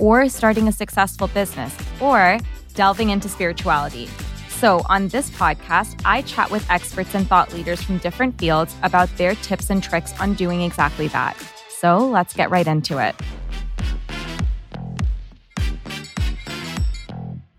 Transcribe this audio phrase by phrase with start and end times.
[0.00, 2.38] or starting a successful business, or
[2.74, 4.08] delving into spirituality.
[4.48, 9.08] So, on this podcast, I chat with experts and thought leaders from different fields about
[9.16, 11.36] their tips and tricks on doing exactly that.
[11.68, 13.14] So, let's get right into it.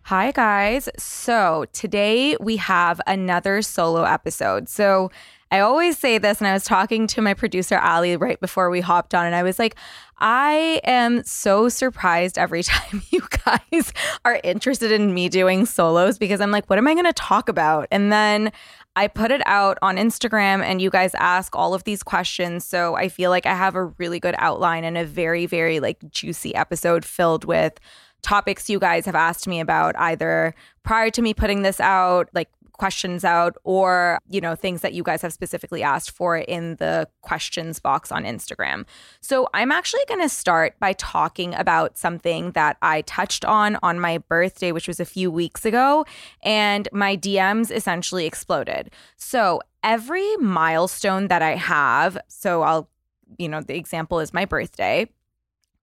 [0.04, 0.90] Hi, guys.
[0.98, 4.68] So, today we have another solo episode.
[4.68, 5.12] So,
[5.52, 8.82] I always say this, and I was talking to my producer, Ali, right before we
[8.82, 9.76] hopped on, and I was like,
[10.20, 13.94] I am so surprised every time you guys
[14.26, 17.50] are interested in me doing solos because I'm like, what am I going to talk
[17.50, 17.88] about?
[17.90, 18.52] And then
[18.96, 22.66] I put it out on Instagram and you guys ask all of these questions.
[22.66, 25.98] So I feel like I have a really good outline and a very, very like
[26.12, 27.80] juicy episode filled with
[28.22, 30.54] topics you guys have asked me about either
[30.84, 35.04] prior to me putting this out, like questions out or, you know, things that you
[35.04, 38.86] guys have specifically asked for in the questions box on Instagram.
[39.20, 44.00] So I'm actually going to start by talking about something that I touched on on
[44.00, 46.06] my birthday, which was a few weeks ago,
[46.42, 48.92] and my DMs essentially exploded.
[49.18, 52.90] So every milestone that I have, so I'll,
[53.38, 55.10] you know, the example is my birthday,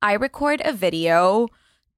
[0.00, 1.48] I record a video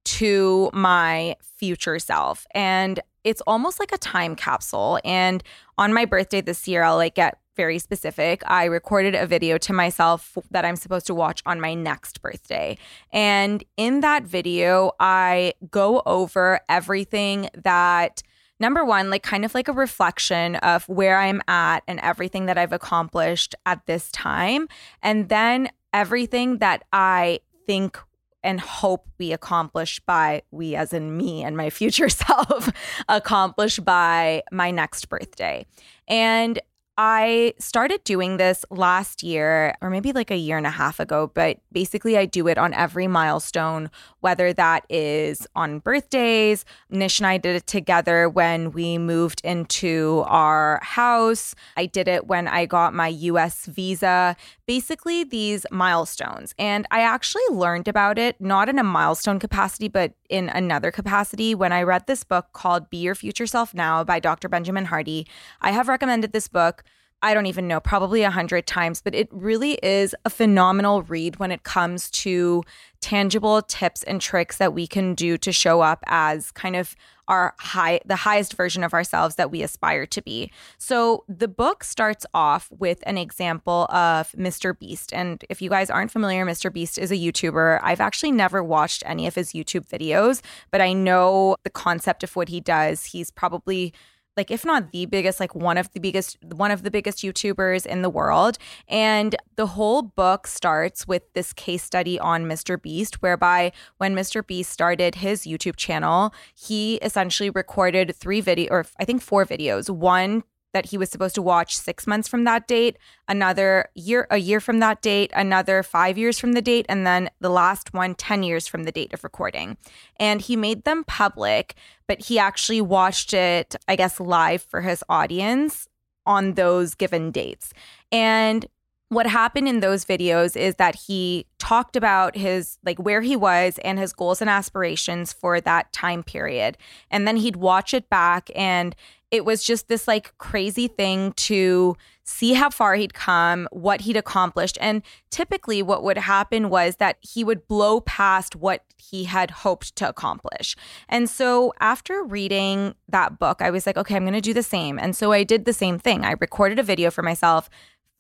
[0.05, 2.47] to my future self.
[2.53, 4.99] And it's almost like a time capsule.
[5.05, 5.43] And
[5.77, 8.43] on my birthday this year, I'll like get very specific.
[8.47, 12.79] I recorded a video to myself that I'm supposed to watch on my next birthday.
[13.13, 18.23] And in that video, I go over everything that
[18.61, 22.59] number one, like kind of like a reflection of where I'm at and everything that
[22.59, 24.69] I've accomplished at this time.
[25.03, 27.99] And then everything that I think
[28.43, 32.71] and hope we accomplish by we as in me and my future self
[33.09, 35.67] accomplish by my next birthday.
[36.07, 36.61] And
[37.01, 41.31] I started doing this last year, or maybe like a year and a half ago,
[41.33, 43.89] but basically I do it on every milestone,
[44.21, 46.65] whether that is on birthdays.
[46.91, 51.55] Nish and I did it together when we moved into our house.
[51.77, 54.37] I did it when I got my US visa.
[54.67, 56.55] Basically, these milestones.
[56.59, 61.55] And I actually learned about it, not in a milestone capacity, but in another capacity
[61.55, 64.49] when I read this book called Be Your Future Self Now by Dr.
[64.49, 65.27] Benjamin Hardy.
[65.61, 66.85] I have recommended this book.
[67.21, 71.41] I don't even know, probably a hundred times, but it really is a phenomenal read
[71.41, 72.63] when it comes to
[73.01, 76.95] tangible tips and tricks that we can do to show up as kind of
[77.27, 80.51] our high the highest version of ourselves that we aspire to be.
[80.79, 84.79] So the book starts off with an example of Mr.
[84.79, 85.13] Beast.
[85.13, 86.73] And if you guys aren't familiar, Mr.
[86.73, 87.81] Beast is a YouTuber.
[87.83, 90.41] I've actually never watched any of his YouTube videos,
[90.71, 93.07] but I know the concept of what he does.
[93.07, 93.93] He's probably
[94.39, 97.85] like if not the biggest like one of the biggest one of the biggest youtubers
[97.85, 98.57] in the world.
[98.87, 104.47] And the whole book starts with this case study on Mr Beast whereby when Mr
[104.47, 109.91] Beast started his YouTube channel he essentially recorded three video or I think four videos.
[109.91, 110.45] One
[110.75, 114.61] that he was supposed to watch six months from that date, another year, a year
[114.61, 118.43] from that date, another five years from the date, and then the last one, 10
[118.43, 119.77] years from the date of recording.
[120.21, 121.75] And he made them public,
[122.07, 125.89] but he actually watched it, I guess, live for his audience
[126.27, 127.73] on those given dates.
[128.13, 128.67] And
[129.09, 133.79] what happened in those videos is that he talked about his like where he was
[133.83, 136.77] and his goals and aspirations for that time period
[137.11, 138.95] and then he'd watch it back and
[139.31, 144.17] it was just this like crazy thing to see how far he'd come, what he'd
[144.17, 144.77] accomplished.
[144.81, 149.97] And typically, what would happen was that he would blow past what he had hoped
[149.97, 150.77] to accomplish.
[151.09, 154.63] And so, after reading that book, I was like, okay, I'm going to do the
[154.63, 154.99] same.
[154.99, 156.25] And so, I did the same thing.
[156.25, 157.71] I recorded a video for myself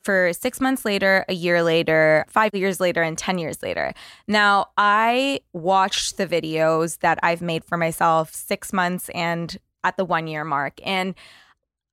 [0.03, 3.93] for six months later, a year later, five years later, and 10 years later.
[4.27, 10.05] Now, I watched the videos that I've made for myself six months and at the
[10.05, 10.81] one year mark.
[10.85, 11.15] And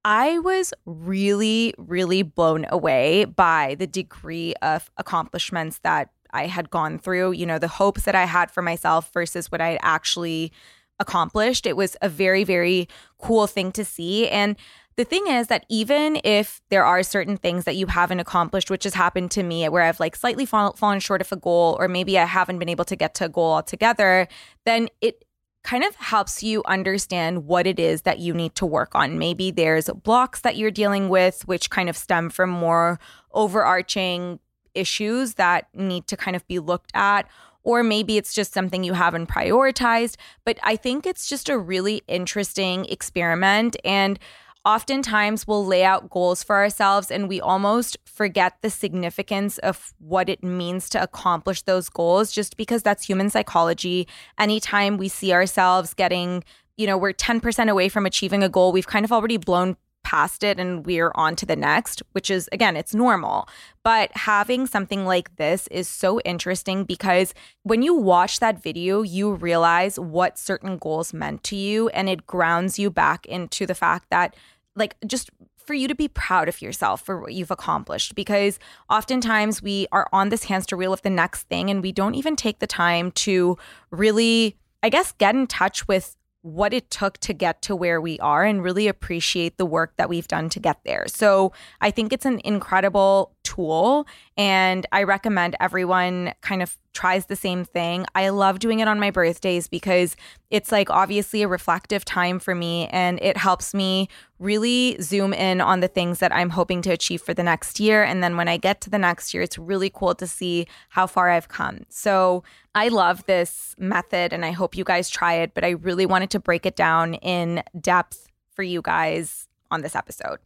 [0.03, 6.99] I was really, really blown away by the degree of accomplishments that I had gone
[6.99, 10.51] through, you know, the hopes that I had for myself versus what I had actually
[10.99, 11.65] accomplished.
[11.65, 12.87] It was a very, very
[13.17, 14.29] cool thing to see.
[14.29, 14.55] And
[14.95, 18.85] the thing is that even if there are certain things that you haven't accomplished, which
[18.85, 21.87] has happened to me where I've like slightly fall, fallen short of a goal, or
[21.87, 24.27] maybe I haven't been able to get to a goal altogether,
[24.65, 25.24] then it
[25.65, 29.17] kind of helps you understand what it is that you need to work on.
[29.17, 32.99] Maybe there's blocks that you're dealing with, which kind of stem from more
[33.33, 34.39] overarching
[34.75, 37.27] issues that need to kind of be looked at.
[37.63, 40.17] Or maybe it's just something you haven't prioritized.
[40.45, 43.75] But I think it's just a really interesting experiment.
[43.83, 44.19] And
[44.65, 50.27] oftentimes we'll lay out goals for ourselves and we almost forget the significance of what
[50.27, 54.07] it means to accomplish those goals just because that's human psychology.
[54.39, 56.43] Anytime we see ourselves getting,
[56.77, 60.43] you know, we're 10% away from achieving a goal, we've kind of already blown past
[60.43, 63.49] it and we're on to the next, which is, again, it's normal.
[63.83, 67.33] But having something like this is so interesting because
[67.63, 72.27] when you watch that video, you realize what certain goals meant to you and it
[72.27, 74.35] grounds you back into the fact that
[74.75, 79.61] like just for you to be proud of yourself for what you've accomplished because oftentimes
[79.61, 82.59] we are on this hamster wheel of the next thing and we don't even take
[82.59, 83.57] the time to
[83.91, 88.19] really i guess get in touch with what it took to get to where we
[88.19, 91.05] are and really appreciate the work that we've done to get there.
[91.07, 94.05] So, I think it's an incredible tool
[94.35, 98.05] and I recommend everyone kind of tries the same thing.
[98.15, 100.15] I love doing it on my birthdays because
[100.49, 104.09] it's like obviously a reflective time for me and it helps me
[104.39, 108.03] really zoom in on the things that I'm hoping to achieve for the next year.
[108.03, 111.05] And then when I get to the next year, it's really cool to see how
[111.05, 111.85] far I've come.
[111.89, 112.43] So
[112.73, 116.29] I love this method and I hope you guys try it, but I really wanted
[116.31, 120.39] to break it down in depth for you guys on this episode.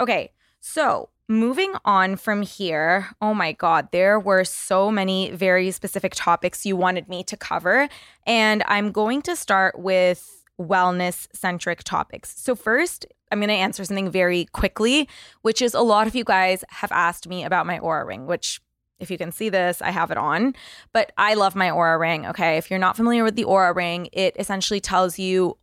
[0.00, 6.14] Okay, so Moving on from here, oh my God, there were so many very specific
[6.14, 7.88] topics you wanted me to cover.
[8.26, 12.34] And I'm going to start with wellness centric topics.
[12.38, 15.08] So, first, I'm going to answer something very quickly,
[15.42, 18.60] which is a lot of you guys have asked me about my Oura ring, which
[18.98, 20.54] if you can see this, I have it on.
[20.92, 22.26] But I love my Oura ring.
[22.26, 22.56] Okay.
[22.56, 25.56] If you're not familiar with the Oura ring, it essentially tells you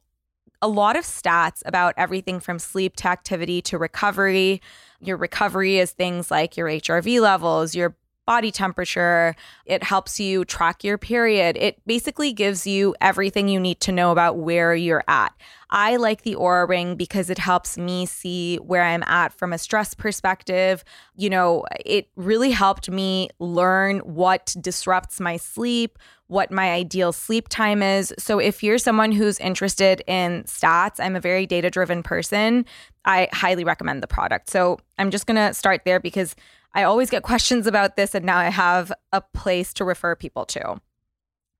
[0.61, 4.61] a lot of stats about everything from sleep to activity to recovery.
[5.01, 7.95] Your recovery is things like your HRV levels, your
[8.29, 9.35] body temperature.
[9.65, 11.57] It helps you track your period.
[11.57, 15.33] It basically gives you everything you need to know about where you're at.
[15.71, 19.57] I like the Oura Ring because it helps me see where I'm at from a
[19.57, 20.83] stress perspective.
[21.15, 25.97] You know, it really helped me learn what disrupts my sleep,
[26.29, 28.13] what my ideal sleep time is.
[28.19, 32.65] So if you're someone who's interested in stats, I'm a very data driven person.
[33.03, 34.47] I highly recommend the product.
[34.47, 36.35] So I'm just going to start there because
[36.75, 40.45] I always get questions about this, and now I have a place to refer people
[40.45, 40.79] to.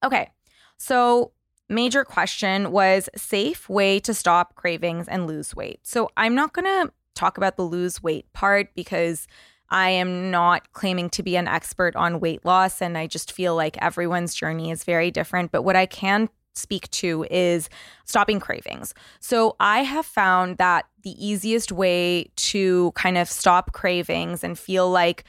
[0.06, 0.30] Okay,
[0.78, 1.32] so
[1.68, 5.80] major question was safe way to stop cravings and lose weight.
[5.82, 9.26] So I'm not going to talk about the lose weight part because
[9.72, 13.56] I am not claiming to be an expert on weight loss, and I just feel
[13.56, 15.52] like everyone's journey is very different.
[15.52, 17.70] But what I can speak to is
[18.06, 18.94] stopping cravings.
[19.20, 24.90] So I have found that the easiest way to kind of stop cravings and feel
[24.90, 25.24] like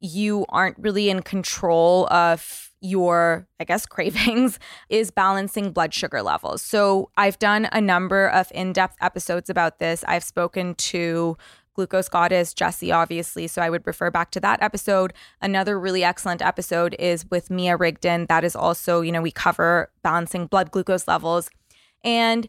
[0.00, 4.58] you aren't really in control of your, I guess, cravings
[4.88, 6.62] is balancing blood sugar levels.
[6.62, 10.04] So I've done a number of in depth episodes about this.
[10.06, 11.36] I've spoken to
[11.74, 13.46] glucose goddess Jessie, obviously.
[13.46, 15.12] So I would refer back to that episode.
[15.40, 18.26] Another really excellent episode is with Mia Rigden.
[18.28, 21.50] That is also, you know, we cover balancing blood glucose levels.
[22.02, 22.48] And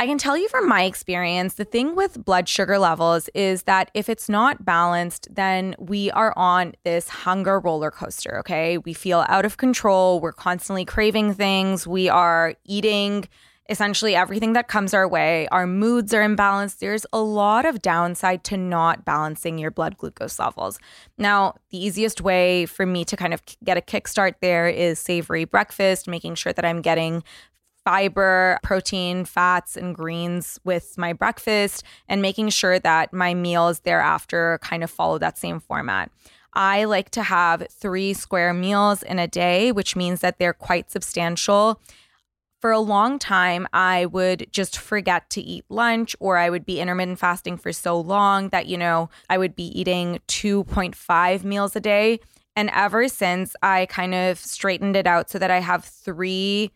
[0.00, 3.90] I can tell you from my experience, the thing with blood sugar levels is that
[3.94, 8.38] if it's not balanced, then we are on this hunger roller coaster.
[8.38, 8.78] Okay.
[8.78, 10.20] We feel out of control.
[10.20, 11.84] We're constantly craving things.
[11.84, 13.28] We are eating
[13.68, 15.46] essentially everything that comes our way.
[15.48, 16.78] Our moods are imbalanced.
[16.78, 20.78] There's a lot of downside to not balancing your blood glucose levels.
[21.18, 25.44] Now, the easiest way for me to kind of get a kickstart there is savory
[25.44, 27.22] breakfast, making sure that I'm getting
[27.84, 34.58] fiber, protein, fats, and greens with my breakfast, and making sure that my meals thereafter
[34.62, 36.10] kind of follow that same format.
[36.54, 40.90] I like to have three square meals in a day, which means that they're quite
[40.90, 41.80] substantial
[42.60, 46.80] for a long time, I would just forget to eat lunch, or I would be
[46.80, 51.80] intermittent fasting for so long that, you know, I would be eating 2.5 meals a
[51.80, 52.20] day.
[52.56, 56.72] And ever since I kind of straightened it out so that I have three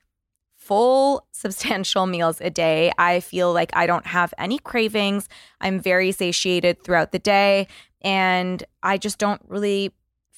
[0.57, 5.29] full substantial meals a day, I feel like I don't have any cravings.
[5.61, 7.67] I'm very satiated throughout the day.
[8.01, 9.93] And I just don't really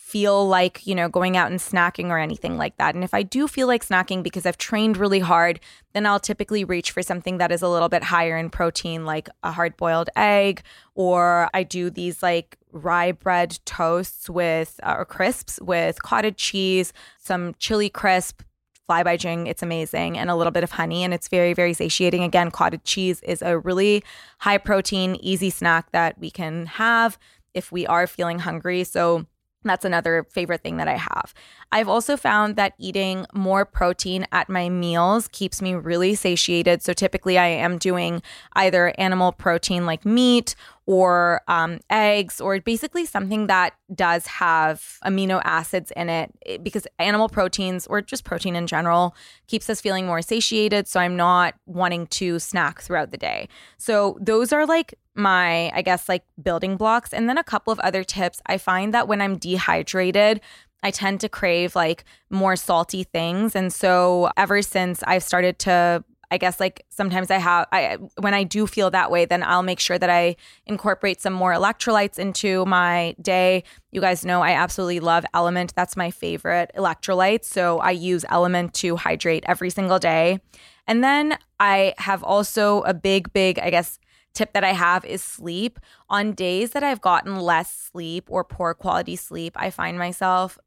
[0.05, 2.95] feel like, you know, going out and snacking or anything like that.
[2.95, 5.61] And if I do feel like snacking because I've trained really hard,
[5.95, 9.31] then I'll typically reach for something that is a little bit higher in protein, like
[9.43, 10.63] a hard boiled egg,
[10.95, 16.93] or I do these like rye bread toasts with, uh, or crisps with cottage cheese,
[17.19, 18.43] some chili crisp,
[18.87, 21.73] fly by jing it's amazing and a little bit of honey and it's very very
[21.73, 24.05] satiating again cottage cheese is a really
[24.41, 27.19] high protein easy snack that we can have
[27.55, 29.25] if we are feeling hungry so
[29.69, 31.35] that's another favorite thing that I have.
[31.73, 36.83] I've also found that eating more protein at my meals keeps me really satiated.
[36.83, 38.23] So typically, I am doing
[38.55, 40.55] either animal protein like meat
[40.87, 46.31] or um, eggs, or basically something that does have amino acids in it,
[46.63, 49.17] because animal proteins or just protein in general
[49.47, 50.87] keeps us feeling more satiated.
[50.87, 53.49] So I'm not wanting to snack throughout the day.
[53.79, 57.13] So those are like my, I guess, like building blocks.
[57.13, 58.41] And then a couple of other tips.
[58.47, 60.41] I find that when I'm dehydrated,
[60.83, 63.57] I tend to crave like more salty things.
[63.57, 68.35] And so ever since I've started to I guess like sometimes I have I when
[68.35, 70.35] I do feel that way, then I'll make sure that I
[70.67, 73.63] incorporate some more electrolytes into my day.
[73.93, 75.75] You guys know I absolutely love LMNT.
[75.75, 77.45] That's my favorite electrolyte.
[77.45, 80.41] So I use LMNT to hydrate every single day.
[80.87, 83.99] And then I have also a big, big, I guess,
[84.35, 85.79] tip that I have is sleep.
[86.11, 90.59] On days that I've gotten less sleep or poor quality sleep, I find myself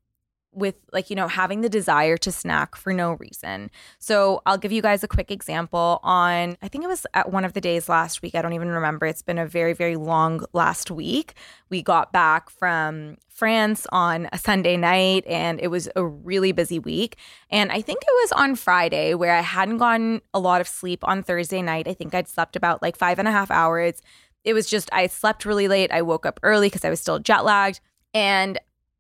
[0.58, 3.70] with like you know having the desire to snack for no reason.
[4.00, 7.46] So I'll give you guys a quick example on I think it was at one
[7.46, 8.34] of the days last week.
[8.36, 9.06] I don't even remember.
[9.06, 11.36] It's been a very very long last week.
[11.70, 16.80] We got back from France on a Sunday night and it was a really busy
[16.80, 17.18] week.
[17.52, 21.04] And I think it was on Friday where I hadn't gotten a lot of sleep
[21.04, 21.88] on Thursday night.
[21.88, 24.02] I think I'd slept about like five and a half hours.
[24.44, 25.92] It was just I slept really late.
[25.92, 27.80] I woke up early because I was still jet lagged.
[28.14, 28.58] And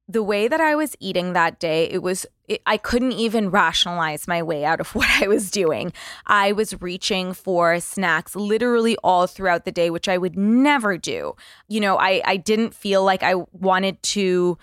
[0.07, 4.27] the way that I was eating that day, it was, it, I couldn't even rationalize
[4.27, 5.91] my way out of what I was doing.
[6.25, 11.35] I was reaching for snacks literally all throughout the day, which I would never do.
[11.67, 14.57] You know, I, I didn't feel like I wanted to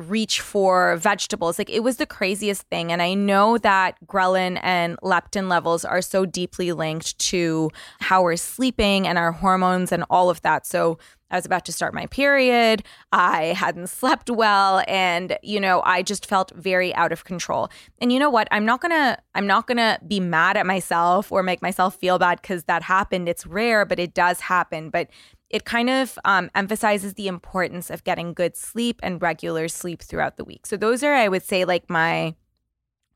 [0.00, 1.58] reach for vegetables.
[1.58, 2.90] Like it was the craziest thing.
[2.90, 8.36] And I know that ghrelin and leptin levels are so deeply linked to how we're
[8.36, 10.66] sleeping and our hormones and all of that.
[10.66, 10.98] So
[11.30, 12.82] I was about to start my period.
[13.12, 17.68] I hadn't slept well and you know, I just felt very out of control.
[18.00, 18.48] And you know what?
[18.50, 21.96] I'm not going to I'm not going to be mad at myself or make myself
[21.96, 23.28] feel bad cuz that happened.
[23.28, 24.90] It's rare, but it does happen.
[24.90, 25.08] But
[25.50, 30.36] it kind of um, emphasizes the importance of getting good sleep and regular sleep throughout
[30.36, 30.64] the week.
[30.64, 32.34] So those are I would say like my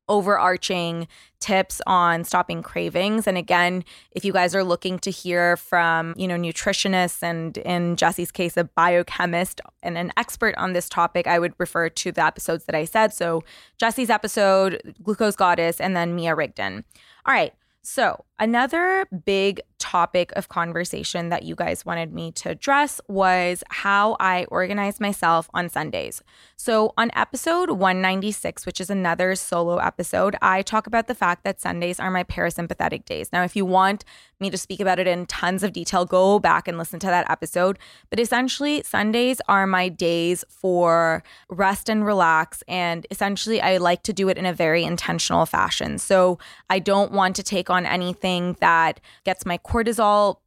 [0.09, 1.09] overarching
[1.41, 3.27] tips on stopping cravings.
[3.27, 7.97] And again if you guys are looking to hear from you know nutritionists and in
[7.97, 12.25] jessie's case a biochemist and an expert on this topic i would refer to the
[12.25, 13.13] episodes that i said.
[13.13, 13.43] So
[13.79, 16.85] jessie's episode glucose goddess and then mia rigden.
[17.27, 17.53] All right.
[17.87, 19.61] So, another big
[19.95, 25.49] topic of conversation that you guys wanted me to address was how I organize myself
[25.55, 26.21] on Sundays.
[26.57, 31.61] So, on episode 196, which is another solo episode, I talk about the fact that
[31.61, 33.31] Sundays are my parasympathetic days.
[33.33, 34.05] Now, if you want
[34.41, 37.31] me to speak about it in tons of detail, go back and listen to that
[37.31, 37.79] episode.
[38.11, 42.63] But essentially, Sundays are my days for rest and relax.
[42.67, 45.99] And essentially, I like to do it in a very intentional fashion.
[45.99, 49.84] So I don't want to take on anything that gets my cortisol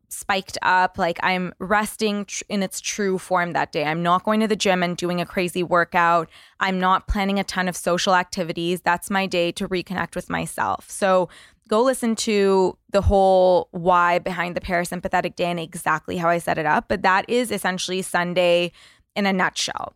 [0.10, 0.98] spiked up.
[0.98, 3.86] Like I'm resting tr- in its true form that day.
[3.86, 6.29] I'm not going to the gym and doing a crazy workout.
[6.60, 8.82] I'm not planning a ton of social activities.
[8.82, 10.89] That's my day to reconnect with myself.
[10.89, 11.29] So
[11.67, 16.58] go listen to the whole why behind the parasympathetic day and exactly how I set
[16.58, 16.86] it up.
[16.88, 18.72] But that is essentially Sunday
[19.15, 19.94] in a nutshell.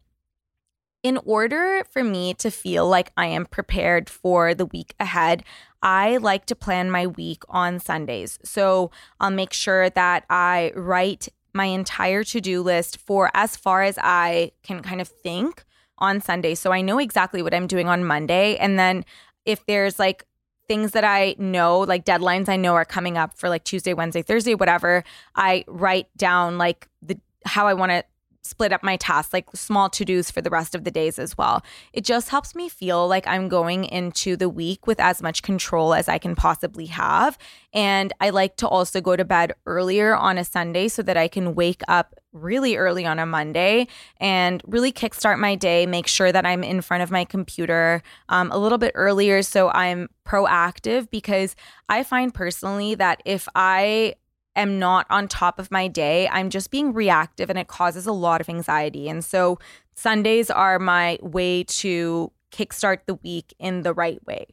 [1.04, 5.44] In order for me to feel like I am prepared for the week ahead,
[5.82, 8.38] I like to plan my week on Sundays.
[8.44, 13.84] So I'll make sure that I write my entire to do list for as far
[13.84, 15.64] as I can kind of think
[15.98, 16.56] on Sunday.
[16.56, 18.58] So I know exactly what I'm doing on Monday.
[18.58, 19.04] And then
[19.46, 20.26] if there's like
[20.68, 24.22] things that I know, like deadlines I know are coming up for like Tuesday, Wednesday,
[24.22, 25.04] Thursday, whatever,
[25.36, 28.04] I write down like the how I want to
[28.44, 31.38] split up my tasks, like small to dos for the rest of the days as
[31.38, 31.64] well.
[31.94, 35.94] It just helps me feel like I'm going into the week with as much control
[35.94, 37.38] as I can possibly have.
[37.74, 41.28] And I like to also go to bed earlier on a Sunday so that I
[41.28, 46.32] can wake up really early on a Monday and really kickstart my day, make sure
[46.32, 51.10] that I'm in front of my computer um, a little bit earlier so I'm proactive
[51.10, 51.56] because
[51.90, 54.16] I find personally that if I
[54.56, 56.28] am not on top of my day.
[56.30, 59.10] I'm just being reactive and it causes a lot of anxiety.
[59.10, 59.60] And so
[59.94, 64.48] Sundays are my way to kickstart the week in the right way.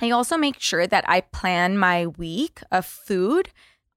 [0.00, 3.50] I also make sure that I plan my week of food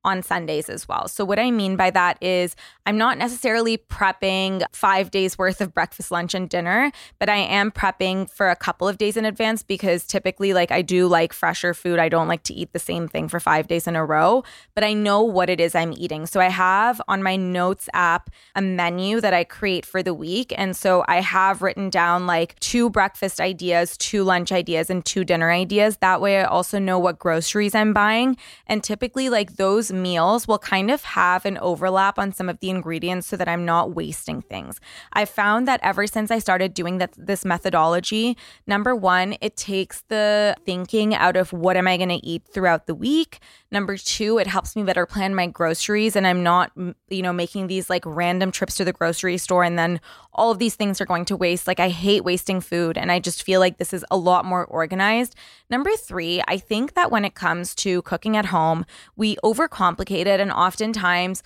[0.05, 1.07] on Sundays as well.
[1.07, 5.73] So, what I mean by that is I'm not necessarily prepping five days worth of
[5.73, 9.61] breakfast, lunch, and dinner, but I am prepping for a couple of days in advance
[9.61, 11.99] because typically, like, I do like fresher food.
[11.99, 14.83] I don't like to eat the same thing for five days in a row, but
[14.83, 16.25] I know what it is I'm eating.
[16.25, 20.53] So, I have on my notes app a menu that I create for the week.
[20.57, 25.25] And so, I have written down like two breakfast ideas, two lunch ideas, and two
[25.25, 25.97] dinner ideas.
[25.97, 28.37] That way, I also know what groceries I'm buying.
[28.65, 32.69] And typically, like, those meals will kind of have an overlap on some of the
[32.69, 34.79] ingredients so that I'm not wasting things.
[35.13, 40.01] I found that ever since I started doing that this methodology, number one, it takes
[40.09, 43.39] the thinking out of what am I going to eat throughout the week.
[43.71, 46.71] Number two, it helps me better plan my groceries and I'm not,
[47.09, 49.99] you know, making these like random trips to the grocery store and then
[50.33, 51.67] all of these things are going to waste.
[51.67, 54.65] Like I hate wasting food and I just feel like this is a lot more
[54.65, 55.35] organized.
[55.69, 60.39] Number three, I think that when it comes to cooking at home, we overcomplicate it
[60.39, 61.43] and oftentimes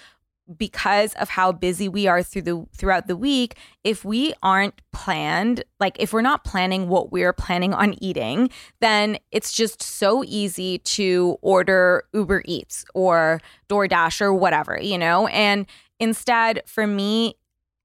[0.58, 5.64] because of how busy we are through the throughout the week if we aren't planned
[5.80, 8.50] like if we're not planning what we're planning on eating
[8.82, 15.28] then it's just so easy to order uber eats or doordash or whatever you know?
[15.28, 15.66] And
[16.00, 17.36] instead for me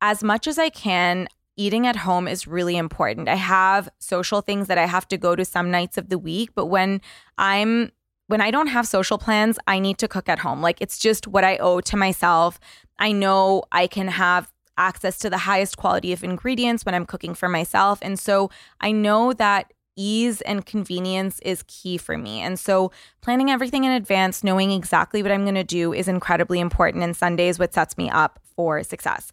[0.01, 3.29] as much as i can eating at home is really important.
[3.29, 6.51] I have social things that i have to go to some nights of the week
[6.57, 7.01] but when
[7.37, 7.93] i'm
[8.29, 10.63] when I don't have social plans, I need to cook at home.
[10.63, 12.61] Like it's just what I owe to myself.
[12.99, 17.35] I know I can have access to the highest quality of ingredients when I'm cooking
[17.35, 17.99] for myself.
[18.03, 22.41] And so I know that ease and convenience is key for me.
[22.41, 26.61] And so planning everything in advance, knowing exactly what I'm going to do is incredibly
[26.61, 27.03] important.
[27.03, 29.33] And Sundays what sets me up for success.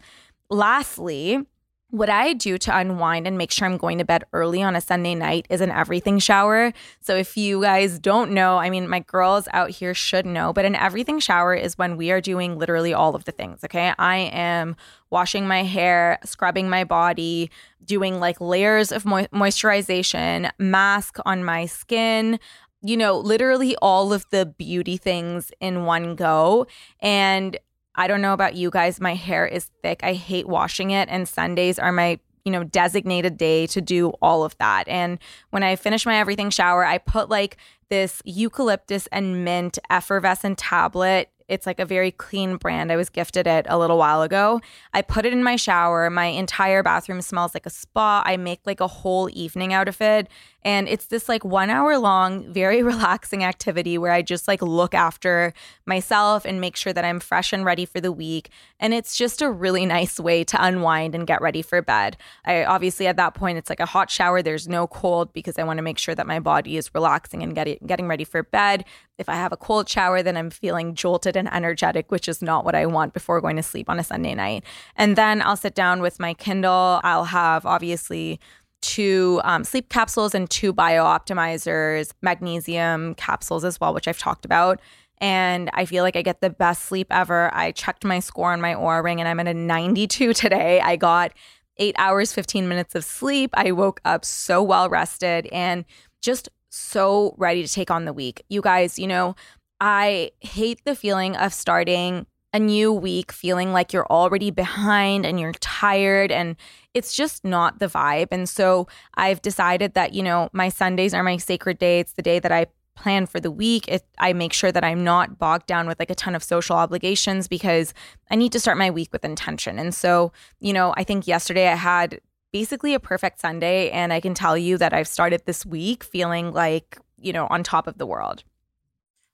[0.50, 1.46] Lastly,
[1.92, 4.82] what I do to unwind and make sure I'm going to bed early on a
[4.82, 6.74] Sunday night is an everything shower.
[7.00, 10.66] So, if you guys don't know, I mean, my girls out here should know, but
[10.66, 13.64] an everything shower is when we are doing literally all of the things.
[13.64, 13.94] Okay.
[13.98, 14.76] I am
[15.10, 17.52] washing my hair, scrubbing my body,
[17.86, 22.40] doing like layers of mo- moisturization, mask on my skin,
[22.82, 26.68] you know, literally all of the beauty things in one go.
[27.00, 27.58] And
[27.96, 29.00] I don't know about you guys.
[29.00, 30.02] My hair is thick.
[30.04, 31.10] I hate washing it.
[31.10, 34.88] And Sundays are my, you know, designated day to do all of that.
[34.88, 35.20] And
[35.52, 37.58] when I finish my everything shower, I put like
[37.90, 42.92] this eucalyptus and mint effervescent tablet it's like a very clean brand.
[42.92, 44.62] I was gifted it a little while ago.
[44.94, 46.10] I put it in my shower.
[46.10, 48.24] My entire bathroom smells like a spa.
[48.26, 50.28] I make like a whole evening out of it.
[50.66, 54.96] And it's this like one hour long, very relaxing activity where I just like look
[54.96, 55.54] after
[55.86, 58.50] myself and make sure that I'm fresh and ready for the week.
[58.80, 62.18] And it's just a really nice way to unwind and get ready for bed.
[62.46, 64.42] I obviously at that point, it's like a hot shower.
[64.42, 67.54] There's no cold because I want to make sure that my body is relaxing and
[67.54, 68.86] getting, getting ready for bed.
[69.20, 72.66] If I have a cold shower, then I'm feeling jolted and energetic, which is not
[72.66, 74.64] what I want before going to sleep on a Sunday night.
[74.96, 77.00] And then I'll sit down with my Kindle.
[77.04, 78.40] I'll have obviously
[78.86, 84.80] two um, sleep capsules and two BiOptimizers, magnesium capsules as well, which I've talked about.
[85.20, 87.54] And I feel like I get the best sleep ever.
[87.54, 90.82] I checked my score on my Oura ring and I'm at a 92 today.
[90.82, 91.32] I got
[91.78, 93.50] eight hours, 15 minutes of sleep.
[93.56, 95.84] I woke up so well rested and
[96.22, 98.44] just so ready to take on the week.
[98.50, 99.36] You guys, you know,
[99.82, 105.42] I hate the feeling of starting a new week feeling like you're already behind and
[105.42, 106.56] you're tired and
[106.94, 108.30] it's just not the vibe.
[108.32, 112.00] And so I've decided that, you know, my Sundays are my sacred day.
[112.00, 113.90] It's the day that I plan for the week.
[113.90, 116.78] It, I make sure that I'm not bogged down with like a ton of social
[116.78, 117.94] obligations because
[118.32, 119.78] I need to start my week with intention.
[119.78, 122.22] And so, you know, I think yesterday I had
[122.54, 123.90] basically a perfect Sunday.
[123.90, 127.64] And I can tell you that I've started this week feeling like, you know, on
[127.64, 128.46] top of the world.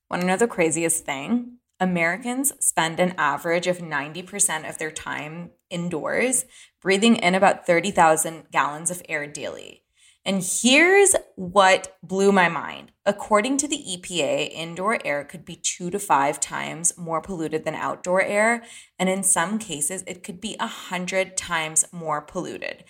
[0.10, 1.60] Want to know the craziest thing?
[1.81, 6.45] Americans spend an average of 90% of their time indoors,
[6.79, 9.81] breathing in about 30,000 gallons of air daily.
[10.23, 12.91] And here's what blew my mind.
[13.07, 17.73] According to the EPA, indoor air could be two to five times more polluted than
[17.73, 18.63] outdoor air.
[18.99, 22.83] And in some cases, it could be a hundred times more polluted.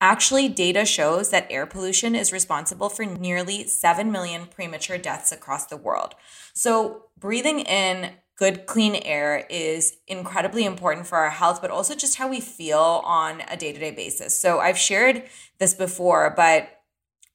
[0.00, 5.66] Actually, data shows that air pollution is responsible for nearly 7 million premature deaths across
[5.66, 6.16] the world.
[6.52, 12.16] So, breathing in good, clean air is incredibly important for our health, but also just
[12.16, 14.38] how we feel on a day to day basis.
[14.38, 15.24] So I've shared
[15.58, 16.68] this before, but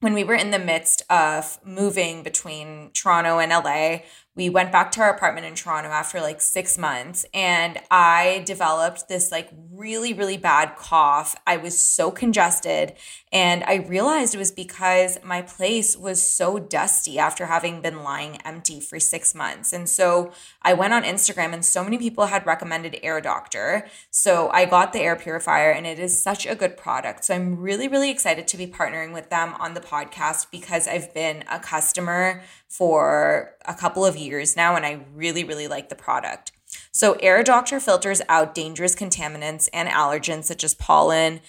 [0.02, 4.00] when we were in the midst of moving between Toronto and LA,
[4.40, 9.10] we went back to our apartment in Toronto after like six months and I developed
[9.10, 11.36] this like really, really bad cough.
[11.46, 12.94] I was so congested
[13.34, 18.38] and I realized it was because my place was so dusty after having been lying
[18.46, 19.74] empty for six months.
[19.74, 23.88] And so I went on Instagram and so many people had recommended Air Doctor.
[24.10, 27.26] So I got the air purifier and it is such a good product.
[27.26, 31.14] So I'm really, really excited to be partnering with them on the podcast because I've
[31.14, 35.96] been a customer for a couple of years now, and I really, really like the
[35.96, 36.52] product.
[36.92, 41.42] So, Air Doctor filters out dangerous contaminants and allergens such as pollen,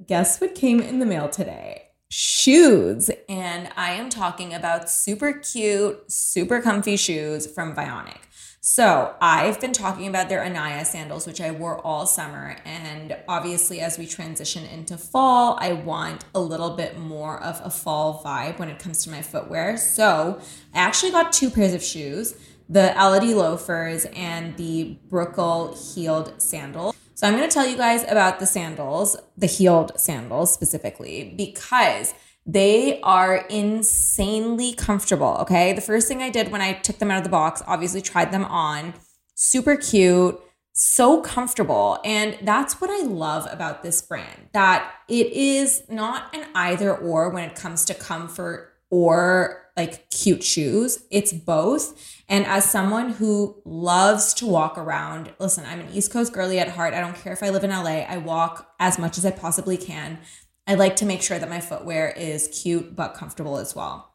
[0.07, 1.89] guess what came in the mail today?
[2.11, 3.11] Shoes.
[3.29, 8.19] And I am talking about super cute, super comfy shoes from Vionic.
[8.63, 12.57] So I've been talking about their Anaya sandals, which I wore all summer.
[12.67, 17.71] And obviously, as we transition into fall, I want a little bit more of a
[17.71, 19.79] fall vibe when it comes to my footwear.
[19.79, 20.41] So
[20.75, 22.35] I actually got two pairs of shoes
[22.69, 26.95] the Elodie loafers and the Brookle heeled sandal.
[27.21, 32.15] So I'm going to tell you guys about the sandals, the heeled sandals specifically, because
[32.47, 35.37] they are insanely comfortable.
[35.41, 35.75] Okay.
[35.75, 38.33] The first thing I did when I took them out of the box, obviously tried
[38.33, 38.95] them on,
[39.35, 40.41] super cute,
[40.73, 41.99] so comfortable.
[42.07, 47.29] And that's what I love about this brand that it is not an either or
[47.29, 51.05] when it comes to comfort or like cute shoes.
[51.11, 52.20] It's both.
[52.31, 56.69] And as someone who loves to walk around, listen, I'm an East Coast girly at
[56.69, 56.95] heart.
[56.95, 59.77] I don't care if I live in LA, I walk as much as I possibly
[59.77, 60.21] can.
[60.65, 64.15] I like to make sure that my footwear is cute but comfortable as well.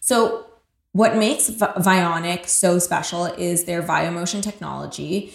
[0.00, 0.46] So,
[0.90, 5.32] what makes Vionic so special is their VioMotion technology.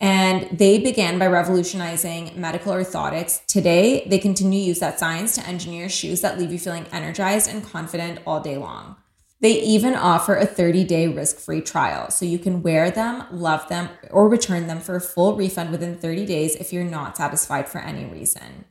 [0.00, 3.44] And they began by revolutionizing medical orthotics.
[3.46, 7.48] Today, they continue to use that science to engineer shoes that leave you feeling energized
[7.48, 8.96] and confident all day long.
[9.40, 12.10] They even offer a 30 day risk free trial.
[12.10, 15.96] So you can wear them, love them, or return them for a full refund within
[15.96, 18.64] 30 days if you're not satisfied for any reason.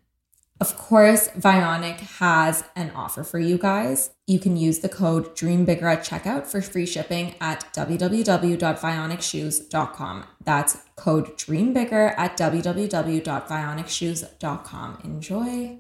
[0.59, 4.09] Of course, Vionic has an offer for you guys.
[4.25, 10.23] You can use the code DREAMBIGGER at checkout for free shipping at www.vionicshoes.com.
[10.43, 14.99] That's code DREAMBIGGER at www.vionicshoes.com.
[15.03, 15.79] Enjoy.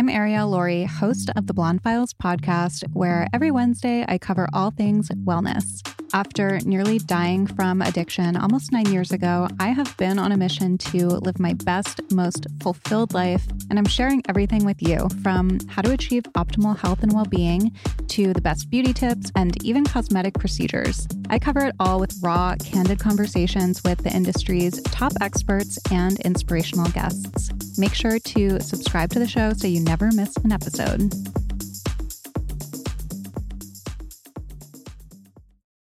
[0.00, 4.70] I'm Arielle Lorre, host of the Blonde Files podcast, where every Wednesday I cover all
[4.70, 5.82] things wellness.
[6.12, 10.76] After nearly dying from addiction almost nine years ago, I have been on a mission
[10.78, 15.82] to live my best, most fulfilled life, and I'm sharing everything with you from how
[15.82, 17.72] to achieve optimal health and well being
[18.08, 21.06] to the best beauty tips and even cosmetic procedures.
[21.28, 26.90] I cover it all with raw, candid conversations with the industry's top experts and inspirational
[26.90, 27.50] guests.
[27.78, 31.12] Make sure to subscribe to the show so you never miss an episode.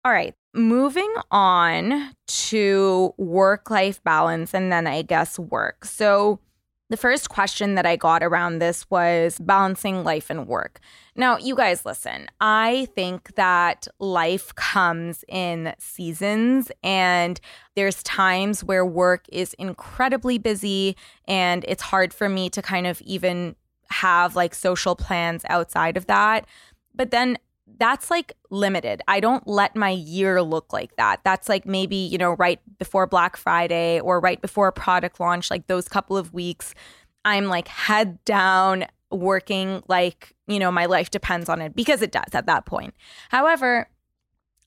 [0.06, 5.84] All right, moving on to work life balance and then I guess work.
[5.84, 6.40] So,
[6.92, 10.80] the first question that I got around this was balancing life and work.
[11.16, 17.42] Now, you guys listen, I think that life comes in seasons, and
[17.76, 20.96] there's times where work is incredibly busy,
[21.28, 23.56] and it's hard for me to kind of even
[23.90, 26.46] have like social plans outside of that.
[26.94, 27.40] But then
[27.78, 29.02] that's like limited.
[29.08, 31.22] I don't let my year look like that.
[31.24, 35.50] That's like maybe, you know, right before Black Friday or right before a product launch,
[35.50, 36.74] like those couple of weeks,
[37.24, 42.12] I'm like head down working like, you know, my life depends on it because it
[42.12, 42.94] does at that point.
[43.30, 43.90] However,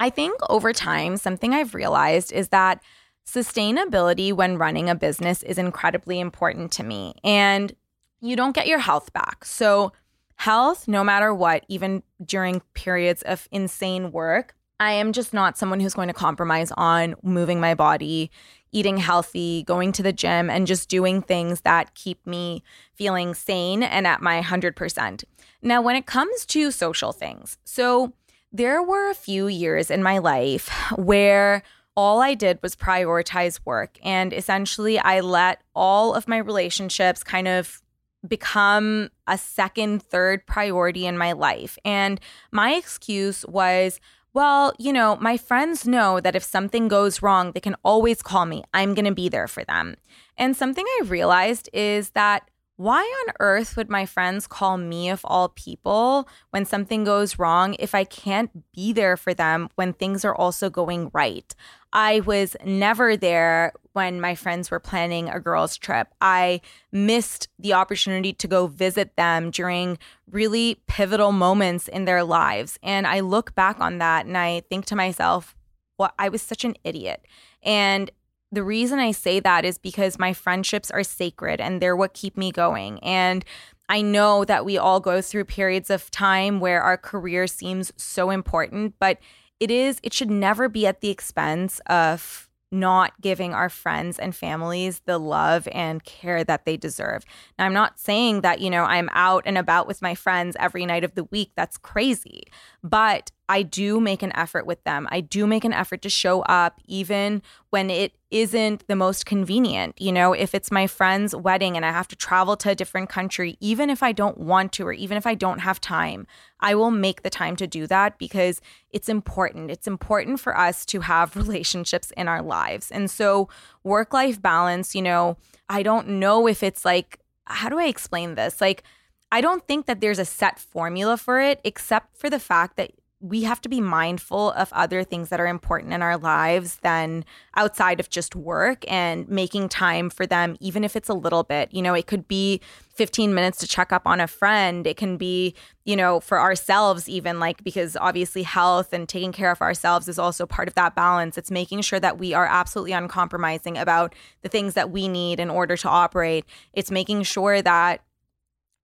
[0.00, 2.80] I think over time, something I've realized is that
[3.26, 7.14] sustainability when running a business is incredibly important to me.
[7.24, 7.74] And
[8.20, 9.44] you don't get your health back.
[9.44, 9.92] So,
[10.38, 15.80] health, no matter what, even during periods of insane work, I am just not someone
[15.80, 18.30] who's going to compromise on moving my body,
[18.70, 22.62] eating healthy, going to the gym, and just doing things that keep me
[22.94, 25.24] feeling sane and at my 100%.
[25.60, 28.12] Now, when it comes to social things, so
[28.52, 31.64] there were a few years in my life where
[31.96, 33.98] all I did was prioritize work.
[34.04, 37.82] And essentially, I let all of my relationships kind of
[38.26, 41.78] become a second, third priority in my life.
[41.84, 44.00] And my excuse was,
[44.34, 48.46] well, you know, my friends know that if something goes wrong, they can always call
[48.46, 48.64] me.
[48.74, 49.96] I'm going to be there for them.
[50.36, 55.22] And something I realized is that why on earth would my friends call me, of
[55.24, 60.24] all people, when something goes wrong if I can't be there for them when things
[60.24, 61.52] are also going right?
[61.92, 66.08] I was never there when my friends were planning a girls' trip.
[66.20, 66.60] I
[66.92, 69.98] missed the opportunity to go visit them during
[70.30, 72.78] really pivotal moments in their lives.
[72.82, 75.56] And I look back on that and I think to myself,
[75.98, 77.26] well, I was such an idiot.
[77.62, 78.10] And
[78.52, 82.36] the reason I say that is because my friendships are sacred and they're what keep
[82.36, 82.98] me going.
[83.00, 83.44] And
[83.88, 88.30] I know that we all go through periods of time where our career seems so
[88.30, 89.18] important, but
[89.60, 94.34] it is it should never be at the expense of not giving our friends and
[94.34, 97.24] families the love and care that they deserve.
[97.58, 100.84] Now, I'm not saying that, you know, I'm out and about with my friends every
[100.84, 101.52] night of the week.
[101.56, 102.44] That's crazy.
[102.82, 105.08] But I do make an effort with them.
[105.10, 109.98] I do make an effort to show up even when it isn't the most convenient.
[109.98, 113.08] You know, if it's my friend's wedding and I have to travel to a different
[113.08, 116.26] country, even if I don't want to, or even if I don't have time,
[116.60, 118.60] I will make the time to do that because
[118.90, 119.70] it's important.
[119.70, 122.90] It's important for us to have relationships in our lives.
[122.90, 123.48] And so,
[123.82, 125.38] work life balance, you know,
[125.70, 128.60] I don't know if it's like, how do I explain this?
[128.60, 128.84] Like,
[129.30, 132.92] I don't think that there's a set formula for it, except for the fact that
[133.20, 137.24] we have to be mindful of other things that are important in our lives than
[137.56, 141.74] outside of just work and making time for them, even if it's a little bit.
[141.74, 142.60] You know, it could be
[142.94, 144.86] 15 minutes to check up on a friend.
[144.86, 149.50] It can be, you know, for ourselves, even like because obviously health and taking care
[149.50, 151.36] of ourselves is also part of that balance.
[151.36, 155.50] It's making sure that we are absolutely uncompromising about the things that we need in
[155.50, 156.44] order to operate.
[156.72, 158.00] It's making sure that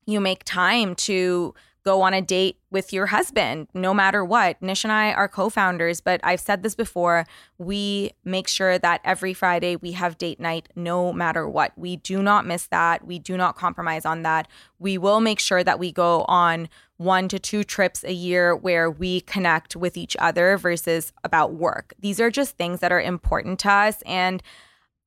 [0.07, 4.61] you make time to go on a date with your husband, no matter what.
[4.62, 7.27] Nish and I are co founders, but I've said this before.
[7.59, 11.73] We make sure that every Friday we have date night, no matter what.
[11.77, 13.07] We do not miss that.
[13.07, 14.49] We do not compromise on that.
[14.79, 18.90] We will make sure that we go on one to two trips a year where
[18.90, 21.93] we connect with each other versus about work.
[21.99, 24.03] These are just things that are important to us.
[24.07, 24.43] And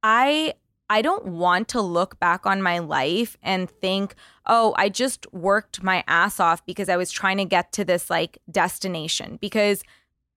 [0.03, 0.53] I
[0.89, 5.83] I don't want to look back on my life and think, oh, I just worked
[5.83, 9.37] my ass off because I was trying to get to this like destination.
[9.41, 9.83] Because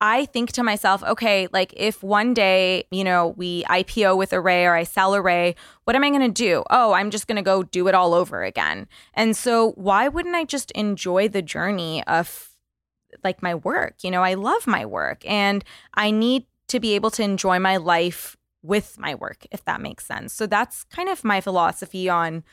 [0.00, 4.64] I think to myself, okay, like if one day, you know, we IPO with Arrae
[4.64, 6.64] or I sell Arrae, what am I going to do?
[6.70, 8.88] Oh, I'm just going to go do it all over again.
[9.12, 12.50] And so why wouldn't I just enjoy the journey of
[13.22, 14.02] like my work?
[14.02, 15.62] You know, I love my work and
[15.94, 20.06] I need to be able to enjoy my life with my work, if that makes
[20.06, 20.32] sense.
[20.32, 22.44] So that's kind of my philosophy on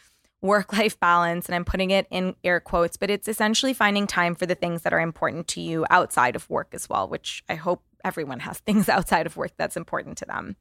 [0.42, 1.48] work life balance.
[1.48, 4.84] And I'm putting it in air quotes, but it's essentially finding time for the things
[4.84, 8.60] that are important to you outside of work as well, which I hope everyone has
[8.66, 10.56] things outside of work that's important to them.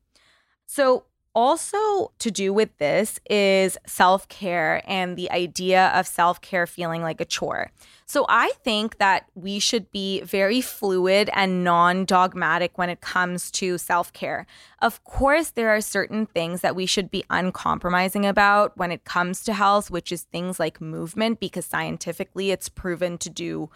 [0.66, 1.04] So,
[1.36, 7.02] also to do with this is self care and the idea of self care feeling
[7.02, 7.70] like a chore.
[8.06, 13.50] So I think that we should be very fluid and non dogmatic when it comes
[13.52, 14.46] to self care.
[14.80, 19.44] Of course, there are certain things that we should be uncompromising about when it comes
[19.44, 23.68] to health, which is things like movement, because scientifically it's proven to do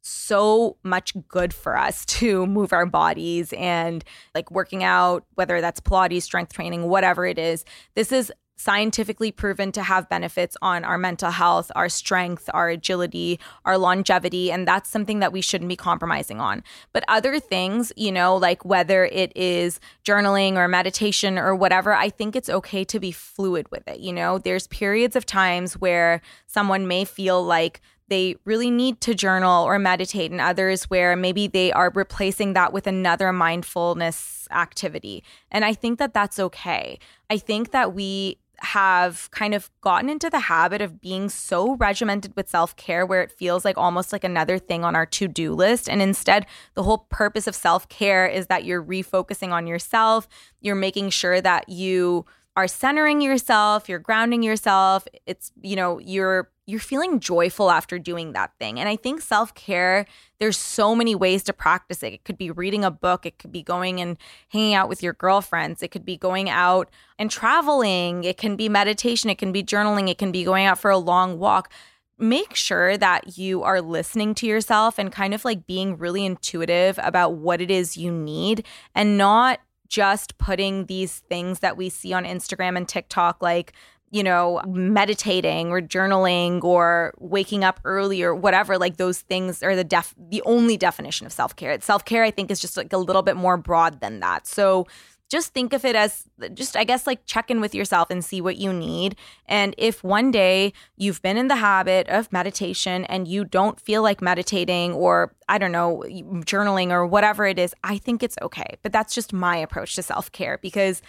[0.00, 5.80] so much good for us to move our bodies and like working out, whether that's
[5.80, 7.64] Pilates, strength training, whatever it is.
[7.94, 13.38] This is scientifically proven to have benefits on our mental health, our strength, our agility,
[13.64, 14.50] our longevity.
[14.50, 16.64] And that's something that we shouldn't be compromising on.
[16.92, 22.10] But other things, you know, like whether it is journaling or meditation or whatever, I
[22.10, 24.00] think it's okay to be fluid with it.
[24.00, 29.14] You know, there's periods of times where someone may feel like they really need to
[29.14, 35.22] journal or meditate, and others where maybe they are replacing that with another mindfulness activity.
[35.50, 36.98] And I think that that's okay.
[37.30, 42.34] I think that we have kind of gotten into the habit of being so regimented
[42.34, 45.54] with self care where it feels like almost like another thing on our to do
[45.54, 45.88] list.
[45.88, 50.28] And instead, the whole purpose of self care is that you're refocusing on yourself,
[50.60, 52.26] you're making sure that you
[52.58, 55.06] are centering yourself, you're grounding yourself.
[55.26, 58.80] It's, you know, you're you're feeling joyful after doing that thing.
[58.80, 60.04] And I think self-care,
[60.40, 62.12] there's so many ways to practice it.
[62.12, 64.18] It could be reading a book, it could be going and
[64.48, 68.68] hanging out with your girlfriends, it could be going out and traveling, it can be
[68.68, 71.72] meditation, it can be journaling, it can be going out for a long walk.
[72.18, 76.98] Make sure that you are listening to yourself and kind of like being really intuitive
[77.00, 78.66] about what it is you need
[78.96, 83.72] and not just putting these things that we see on Instagram and TikTok, like,
[84.10, 89.76] you know, meditating or journaling or waking up early or whatever, like those things are
[89.76, 91.78] the def the only definition of self-care.
[91.80, 94.46] Self-care, I think, is just like a little bit more broad than that.
[94.46, 94.86] So
[95.28, 98.40] just think of it as just i guess like check in with yourself and see
[98.40, 99.16] what you need.
[99.46, 104.02] And if one day you've been in the habit of meditation and you don't feel
[104.02, 106.02] like meditating or i don't know
[106.44, 108.76] journaling or whatever it is i think it's okay.
[108.82, 111.02] But that's just my approach to self-care because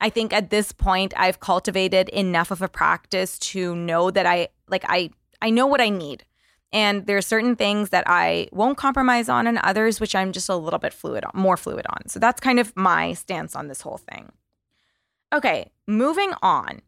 [0.00, 4.48] i think at this point i've cultivated enough of a practice to know that i
[4.68, 5.10] like i
[5.42, 6.24] i know what i need
[6.72, 10.48] and there are certain things that I won't compromise on, and others which I'm just
[10.48, 12.08] a little bit fluid on, more fluid on.
[12.08, 14.32] So that's kind of my stance on this whole thing.
[15.32, 16.82] Okay, moving on.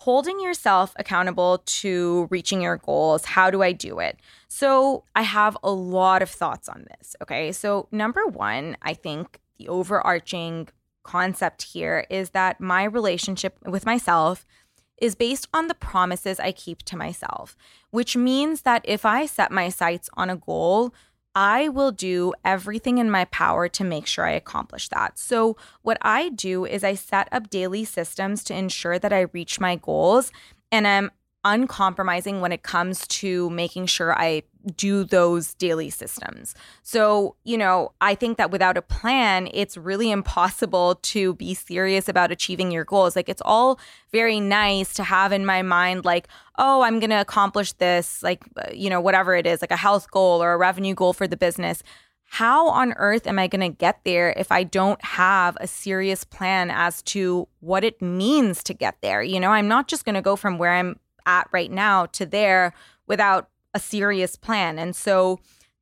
[0.00, 3.24] Holding yourself accountable to reaching your goals.
[3.24, 4.20] How do I do it?
[4.46, 7.16] So, I have a lot of thoughts on this.
[7.22, 7.50] Okay.
[7.50, 10.68] So, number one, I think the overarching
[11.02, 14.44] concept here is that my relationship with myself
[14.98, 17.56] is based on the promises I keep to myself,
[17.90, 20.94] which means that if I set my sights on a goal,
[21.34, 25.18] I will do everything in my power to make sure I accomplish that.
[25.18, 29.60] So, what I do is I set up daily systems to ensure that I reach
[29.60, 30.32] my goals
[30.72, 31.10] and I'm
[31.46, 34.42] uncompromising when it comes to making sure I
[34.74, 36.56] do those daily systems.
[36.82, 42.08] So, you know, I think that without a plan, it's really impossible to be serious
[42.08, 43.14] about achieving your goals.
[43.14, 43.78] Like, it's all
[44.10, 46.26] very nice to have in my mind, like,
[46.58, 49.76] oh, I'm going to accomplish this, like, uh, you know, whatever it is, like a
[49.76, 51.84] health goal or a revenue goal for the business.
[52.28, 56.24] How on earth am I going to get there if I don't have a serious
[56.24, 59.22] plan as to what it means to get there?
[59.22, 62.24] You know, I'm not just going to go from where I'm at right now to
[62.24, 62.72] there
[63.06, 64.78] without a serious plan.
[64.78, 65.38] And so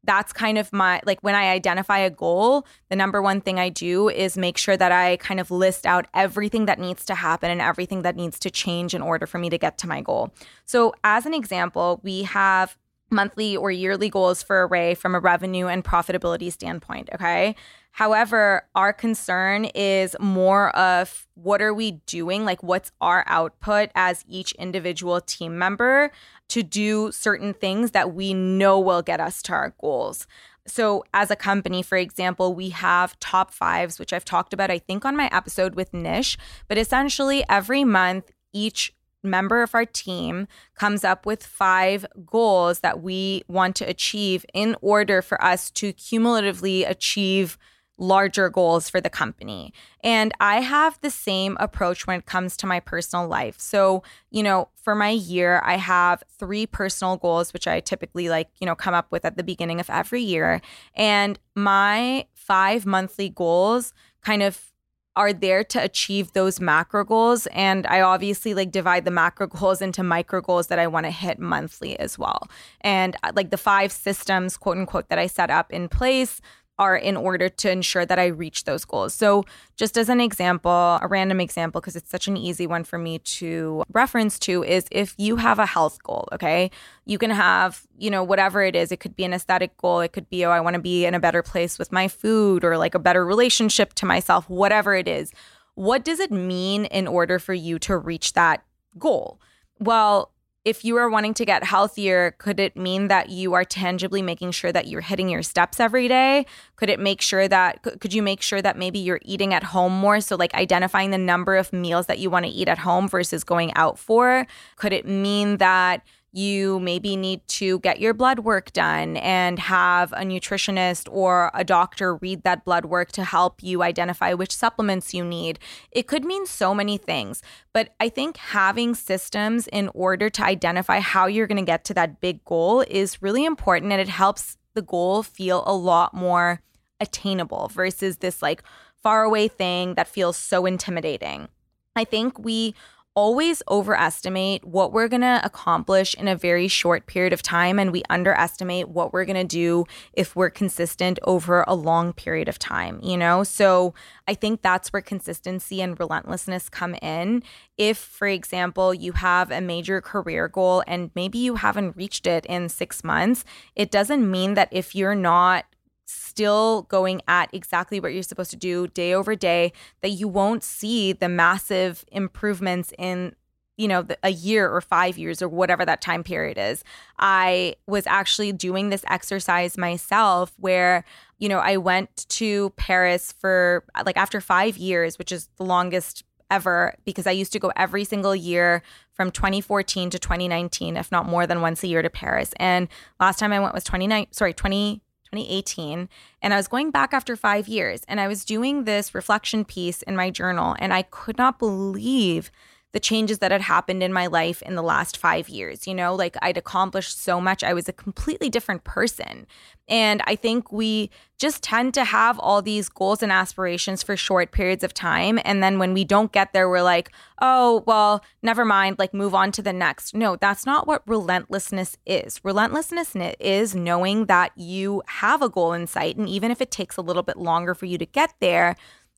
[0.07, 3.69] that's kind of my like when I identify a goal, the number one thing I
[3.69, 7.51] do is make sure that I kind of list out everything that needs to happen
[7.51, 10.33] and everything that needs to change in order for me to get to my goal.
[10.67, 12.77] So, as an example, we have
[13.11, 17.09] monthly or yearly goals for Arrae from a revenue and profitability standpoint.
[17.15, 17.55] Okay.
[17.93, 22.45] However, our concern is more of what are we doing?
[22.45, 26.11] Like, what's our output as each individual team member
[26.49, 30.27] to do certain things that we know will get us to our goals?
[30.67, 34.79] So, as a company, for example, we have top fives, which I've talked about, I
[34.79, 36.37] think, on my episode with Nish.
[36.67, 38.93] But essentially, every month, each
[39.25, 44.77] member of our team comes up with five goals that we want to achieve in
[44.81, 47.59] order for us to cumulatively achieve
[47.97, 49.73] larger goals for the company.
[50.03, 53.61] And I have the same approach when it comes to my personal life.
[53.61, 58.49] So, you know, for my year, I have three personal goals, which I typically like,
[58.61, 60.61] you know, come up with at the beginning of every year.
[60.95, 64.74] And my five monthly goals kind of
[65.17, 67.47] are there to achieve those macro goals.
[67.49, 71.11] And i obviously like divide the macro goals into micro goals that i want to
[71.11, 72.49] hit monthly as well.
[72.81, 76.41] And uh, like the five systems quote unquote that i set up in place
[76.79, 79.15] are in order to ensure that I reach those goals.
[79.15, 79.45] So,
[79.77, 83.19] just as an example, a random example, because it's such an easy one for me
[83.19, 86.71] to reference to, is if you have a health goal, okay,
[87.07, 88.91] you can have, you know, whatever it is.
[88.91, 90.01] It could be an aesthetic goal.
[90.01, 92.65] It could be, oh, I want to be in a better place with my food
[92.65, 95.33] or like a better relationship to myself, whatever it is.
[95.75, 98.65] What does it mean in order for you to reach that
[98.99, 99.41] goal?
[99.79, 100.31] Well,
[100.65, 104.53] if you are wanting to get healthier, could it mean that you are tangibly making
[104.53, 106.47] sure that you're hitting your steps every day?
[106.77, 109.93] Could it make sure that, could you make sure that maybe you're eating at home
[109.93, 110.21] more?
[110.23, 113.45] So, like identifying the number of meals that you want to eat at home versus
[113.45, 114.47] going out for?
[114.77, 116.03] Could it mean that
[116.35, 121.63] you maybe need to get your blood work done and have a nutritionist or a
[121.63, 125.59] doctor read that blood work to help you identify which supplements you need.
[125.93, 127.41] It could mean so many things,
[127.73, 131.95] but I think having systems in order to identify how you're going to get to
[131.95, 136.61] that big goal is really important and it helps the goal feel a lot more
[137.01, 138.63] attainable versus this like
[138.97, 141.49] far away thing that feels so intimidating.
[141.97, 142.75] I think we
[143.15, 147.93] always overestimate what we're going to accomplish in a very short period of time and
[147.93, 149.85] we underestimate what we're going to do
[150.15, 153.45] if we're consistent over a long period of time, you know?
[153.45, 153.95] So
[154.27, 157.45] I think that's where consistency and relentlessness come in.
[157.79, 162.45] If, for example, you have a major career goal and maybe you haven't reached it
[162.47, 163.45] in six months,
[163.77, 165.67] it doesn't mean that if you're not
[166.07, 170.63] still going at exactly what you're supposed to do day over day that you won't
[170.63, 173.35] see the massive improvements in
[173.77, 176.85] you know a year or 5 years or whatever that time period is.
[177.19, 181.05] I was actually doing this exercise myself where
[181.39, 186.25] you know i went to paris for like after 5 years which is the longest
[186.51, 188.83] ever because i used to go every single year
[189.13, 192.53] from 2014 to 2019 if not more than once a year to paris.
[192.57, 192.89] And
[193.21, 195.03] last time i went was 29 sorry 20
[195.35, 196.09] 2018.
[196.43, 200.03] And I was going back after five years and I was doing this reflection piece
[200.03, 200.77] in my journal.
[200.79, 202.51] And I could not believe
[202.95, 205.85] the changes that had happened in my life in the last five years.
[205.85, 207.65] You know, like I'd accomplished so much.
[207.65, 209.49] I was a completely different person.
[209.89, 214.53] And I think we just tend to have all these goals and aspirations for short
[214.53, 215.41] periods of time.
[215.45, 217.11] And then when we don't get there, we're like,
[217.43, 220.15] oh, well, never mind, like move on to the next.
[220.15, 222.41] No, that's not what relentlessness is.
[222.45, 226.17] Relentlessness is knowing that you have a goal in sight.
[226.17, 228.77] And even if it takes a little bit longer for you to get there,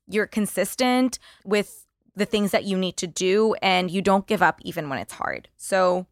[0.08, 1.85] you're consistent with
[2.16, 5.12] the things that you need to do and you don't give up even when it's
[5.12, 5.48] hard.
[5.56, 6.06] So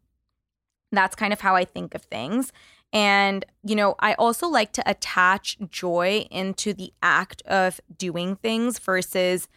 [0.91, 2.53] that's kind of how I think of things.
[2.93, 8.79] And, you know, I also like to attach joy into the act of doing things
[8.79, 9.49] versus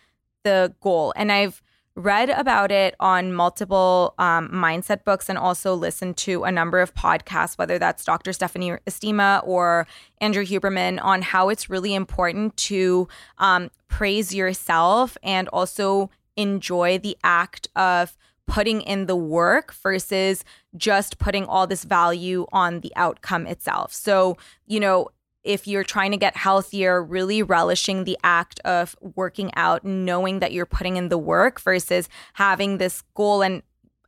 [0.42, 1.12] the goal.
[1.14, 1.62] And I've
[1.94, 6.94] read about it on multiple um, mindset books and also listened to a number of
[6.94, 8.32] podcasts, whether that's Dr.
[8.32, 9.86] Stephanie Estima or
[10.20, 17.18] Andrew Huberman, on how it's really important to um, praise yourself and also enjoy the
[17.22, 18.16] act of
[18.46, 20.44] putting in the work versus
[20.76, 23.92] just putting all this value on the outcome itself.
[23.92, 25.08] So, you know,
[25.44, 30.52] if you're trying to get healthier, really relishing the act of working out, knowing that
[30.52, 33.62] you're putting in the work versus having this goal and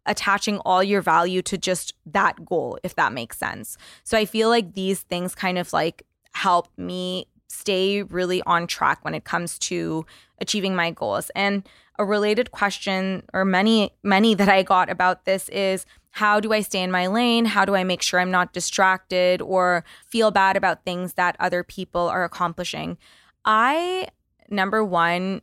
[0.06, 3.76] attaching all your value to just that goal, if that makes sense.
[4.04, 9.04] So I feel like these things kind of like help me stay really on track
[9.04, 10.06] when it comes to
[10.40, 11.30] achieving my goals.
[11.34, 11.68] And
[12.00, 16.62] a related question or many many that I got about this is how do I
[16.62, 17.44] stay in my lane?
[17.44, 21.62] How do I make sure I'm not distracted or feel bad about things that other
[21.62, 22.96] people are accomplishing?
[23.44, 24.08] I
[24.48, 25.42] number 1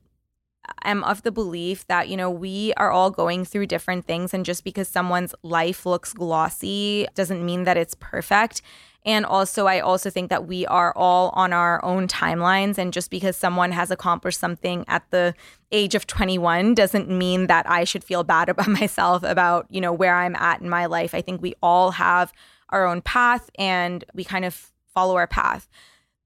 [0.84, 4.44] am of the belief that you know we are all going through different things and
[4.44, 8.62] just because someone's life looks glossy doesn't mean that it's perfect
[9.08, 12.78] and also, I also think that we are all on our own timelines.
[12.78, 15.34] And just because someone has accomplished something at the
[15.72, 19.94] age of 21 doesn't mean that I should feel bad about myself about, you know,
[19.94, 21.16] where I'm at in my life.
[21.16, 22.34] I think we all have
[22.70, 25.70] our own path and we kind of follow our path.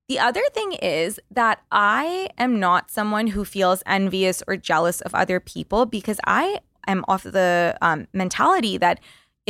[0.10, 5.14] The other thing is that I am not someone who feels envious or jealous of
[5.14, 9.00] other people because I am off the um, mentality that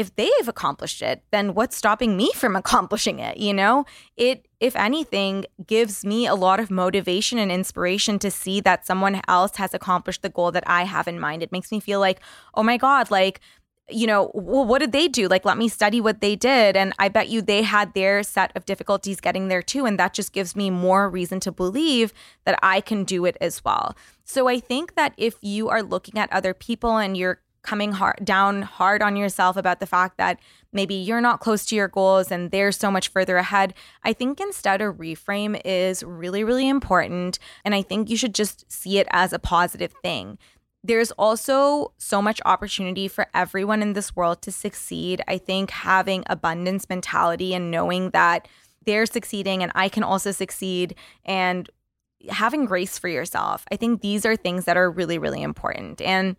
[0.01, 3.37] if they've accomplished it, then what's stopping me from accomplishing it?
[3.37, 3.85] You know,
[4.17, 9.21] it, if anything, gives me a lot of motivation and inspiration to see that someone
[9.27, 11.43] else has accomplished the goal that I have in mind.
[11.43, 12.19] It makes me feel like,
[12.55, 13.39] oh my God, like,
[13.89, 15.27] you know, well, what did they do?
[15.27, 16.77] Like, let me study what they did.
[16.77, 19.85] And I bet you they had their set of difficulties getting there too.
[19.85, 22.13] And that just gives me more reason to believe
[22.45, 23.95] that I can do it as well.
[24.23, 28.17] So I think that if you are looking at other people and you're coming hard
[28.23, 30.39] down hard on yourself about the fact that
[30.73, 33.73] maybe you're not close to your goals and they're so much further ahead.
[34.03, 38.71] I think instead a reframe is really really important and I think you should just
[38.71, 40.37] see it as a positive thing.
[40.83, 45.21] There's also so much opportunity for everyone in this world to succeed.
[45.27, 48.47] I think having abundance mentality and knowing that
[48.85, 51.69] they're succeeding and I can also succeed and
[52.29, 53.65] having grace for yourself.
[53.71, 56.01] I think these are things that are really really important.
[56.01, 56.35] And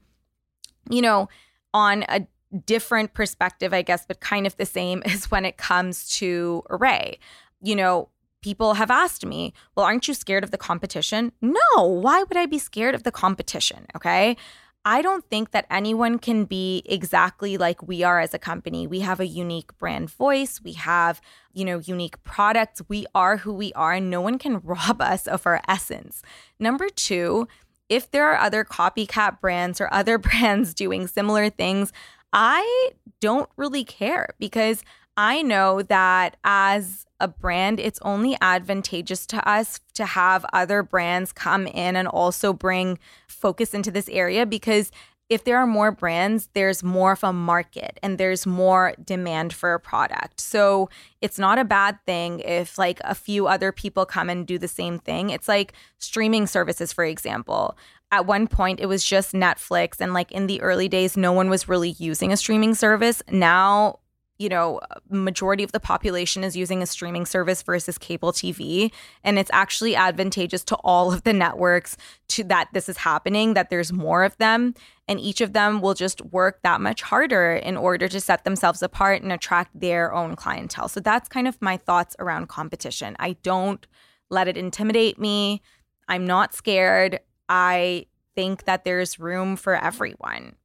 [0.90, 1.28] you know,
[1.74, 2.26] on a
[2.66, 7.18] different perspective, I guess, but kind of the same is when it comes to Arrae.
[7.62, 8.08] You know,
[8.42, 11.32] people have asked me, well, aren't you scared of the competition?
[11.40, 13.86] No, why would I be scared of the competition?
[13.96, 14.36] Okay.
[14.84, 18.84] I don't think that anyone can be exactly like we are as a company.
[18.84, 20.60] We have a unique brand voice.
[20.60, 21.20] We have,
[21.52, 22.82] you know, unique products.
[22.88, 26.20] We are who we are, and no one can rob us of our essence.
[26.58, 27.46] Number two,
[27.92, 31.92] if there are other copycat brands or other brands doing similar things,
[32.32, 32.90] I
[33.20, 34.82] don't really care because
[35.14, 41.32] I know that as a brand, it's only advantageous to us to have other brands
[41.34, 44.90] come in and also bring focus into this area because
[45.28, 49.72] if there are more brands, there's more of a market and there's more demand for
[49.72, 50.40] a product.
[50.40, 50.90] So
[51.22, 54.68] it's not a bad thing if like a few other people come and do the
[54.68, 55.30] same thing.
[55.30, 57.78] It's like streaming services, for example.
[58.10, 61.48] At one point, it was just Netflix, and like in the early days, no one
[61.48, 63.22] was really using a streaming service.
[63.30, 64.00] Now,
[64.38, 68.90] you know, majority of the population is using a streaming service versus cable TV.
[69.22, 71.96] And it's actually advantageous to all of the networks
[72.28, 74.74] to that this is happening, that there's more of them.
[75.06, 78.82] And each of them will just work that much harder in order to set themselves
[78.82, 80.88] apart and attract their own clientele.
[80.88, 83.14] So that's kind of my thoughts around competition.
[83.20, 83.86] I don't
[84.30, 85.62] let it intimidate me.
[86.08, 87.20] I'm not scared.
[87.48, 90.56] I think that there's room for everyone.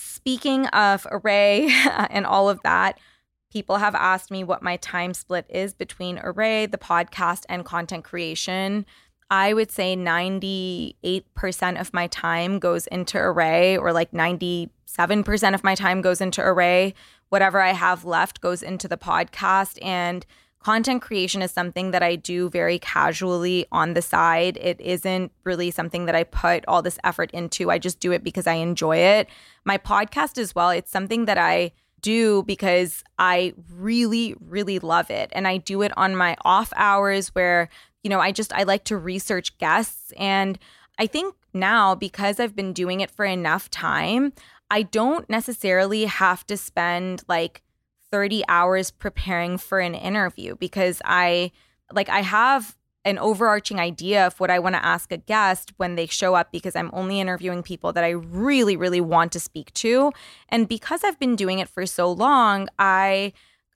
[0.00, 1.68] Speaking of Arrae
[2.10, 3.00] and all of that,
[3.52, 8.04] people have asked me what my time split is between Arrae, the podcast, and content
[8.04, 8.86] creation.
[9.28, 14.70] I would say 98% of my time goes into Arrae, or like 97%
[15.54, 16.94] of my time goes into Arrae.
[17.30, 19.84] Whatever I have left goes into the podcast.
[19.84, 20.24] And
[20.68, 24.58] content creation is something that I do very casually on the side.
[24.60, 27.70] It isn't really something that I put all this effort into.
[27.70, 29.28] I just do it because I enjoy it.
[29.64, 35.30] My podcast as well, it's something that I do because I really, really love it.
[35.32, 37.70] And I do it on my off hours where,
[38.02, 40.12] you know, I just, I like to research guests.
[40.18, 40.58] And
[40.98, 44.34] I think now, because I've been doing it for enough time,
[44.70, 47.62] I don't necessarily have to spend like
[48.10, 51.52] 30 hours preparing for an interview because I
[51.92, 55.94] like I have an overarching idea of what I want to ask a guest when
[55.94, 59.72] they show up because I'm only interviewing people that I really really want to speak
[59.74, 60.12] to.
[60.48, 63.32] And because I've been doing it for so long I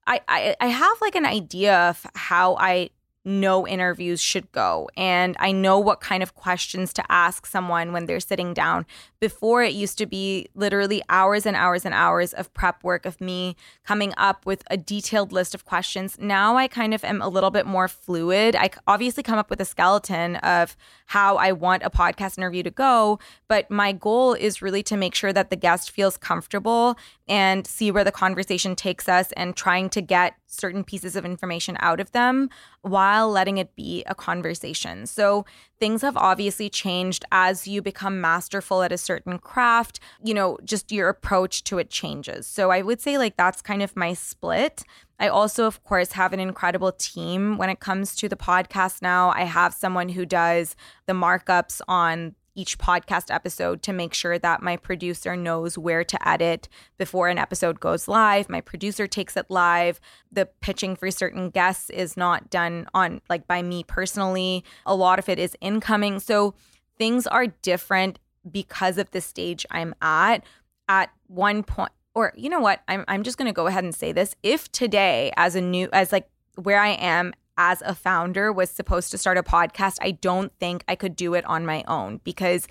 [0.06, 2.90] I I, I have like an idea of how I
[3.24, 8.06] know interviews should go and I know what kind of questions to ask someone when
[8.06, 8.84] they're sitting down.
[9.20, 13.20] Before it used to be literally hours and hours and hours of prep work of
[13.20, 13.56] me
[13.86, 16.16] coming up with a detailed list of questions.
[16.18, 18.56] Now I kind of am a little bit more fluid.
[18.56, 22.70] I obviously come up with a skeleton of how I want a podcast interview to
[22.70, 26.96] go, but my goal is really to make sure that the guest feels comfortable
[27.32, 31.78] and see where the conversation takes us and trying to get certain pieces of information
[31.80, 32.50] out of them
[32.82, 35.06] while letting it be a conversation.
[35.06, 35.46] So
[35.80, 40.92] things have obviously changed as you become masterful at a certain craft, you know, just
[40.92, 42.46] your approach to it changes.
[42.46, 44.84] So I would say like that's kind of my split.
[45.18, 49.30] I also, of course, have an incredible team when it comes to the podcast now.
[49.30, 50.76] I have someone who does
[51.06, 56.28] the markups on each podcast episode to make sure that my producer knows where to
[56.28, 58.48] edit before an episode goes live.
[58.48, 60.00] My producer takes it live.
[60.30, 64.64] The pitching for certain guests is not done on like by me personally.
[64.86, 66.20] A lot of it is incoming.
[66.20, 66.54] So
[66.98, 68.18] things are different
[68.50, 70.44] because of the stage I'm at.
[70.88, 72.82] At one point, or you know what?
[72.88, 74.34] I'm I'm just gonna go ahead and say this.
[74.42, 77.32] If today, as a new as like where I am
[77.62, 81.34] as a founder was supposed to start a podcast, I don't think I could do
[81.34, 82.66] it on my own because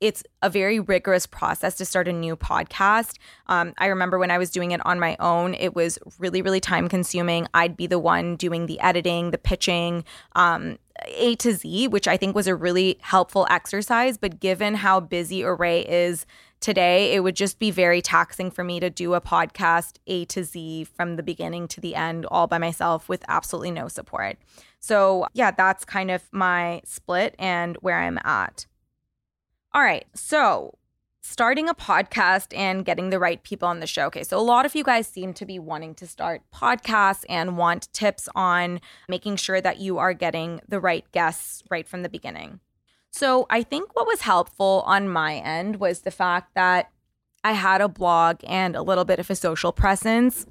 [0.00, 3.16] it's a very rigorous process to start a new podcast.
[3.48, 6.60] Um, I remember when I was doing it on my own, it was really, really
[6.60, 7.48] time consuming.
[7.54, 10.04] I'd be the one doing the editing, the pitching,
[10.36, 14.16] um, A to Z, which I think was a really helpful exercise.
[14.16, 16.24] But given how busy Arrae is
[16.60, 20.44] today, it would just be very taxing for me to do a podcast A to
[20.44, 24.38] Z from the beginning to the end all by myself with absolutely no support.
[24.80, 28.66] So, yeah, that's kind of my split and where I'm at.
[29.72, 30.06] All right.
[30.14, 30.78] So,
[31.26, 34.06] starting a podcast and getting the right people on the show.
[34.06, 37.58] Okay, so a lot of you guys seem to be wanting to start podcasts and
[37.58, 42.08] want tips on making sure that you are getting the right guests right from the
[42.08, 42.60] beginning.
[43.16, 46.90] So I think what was helpful on my end was the fact that
[47.42, 50.44] I had a blog and a little bit of a social presence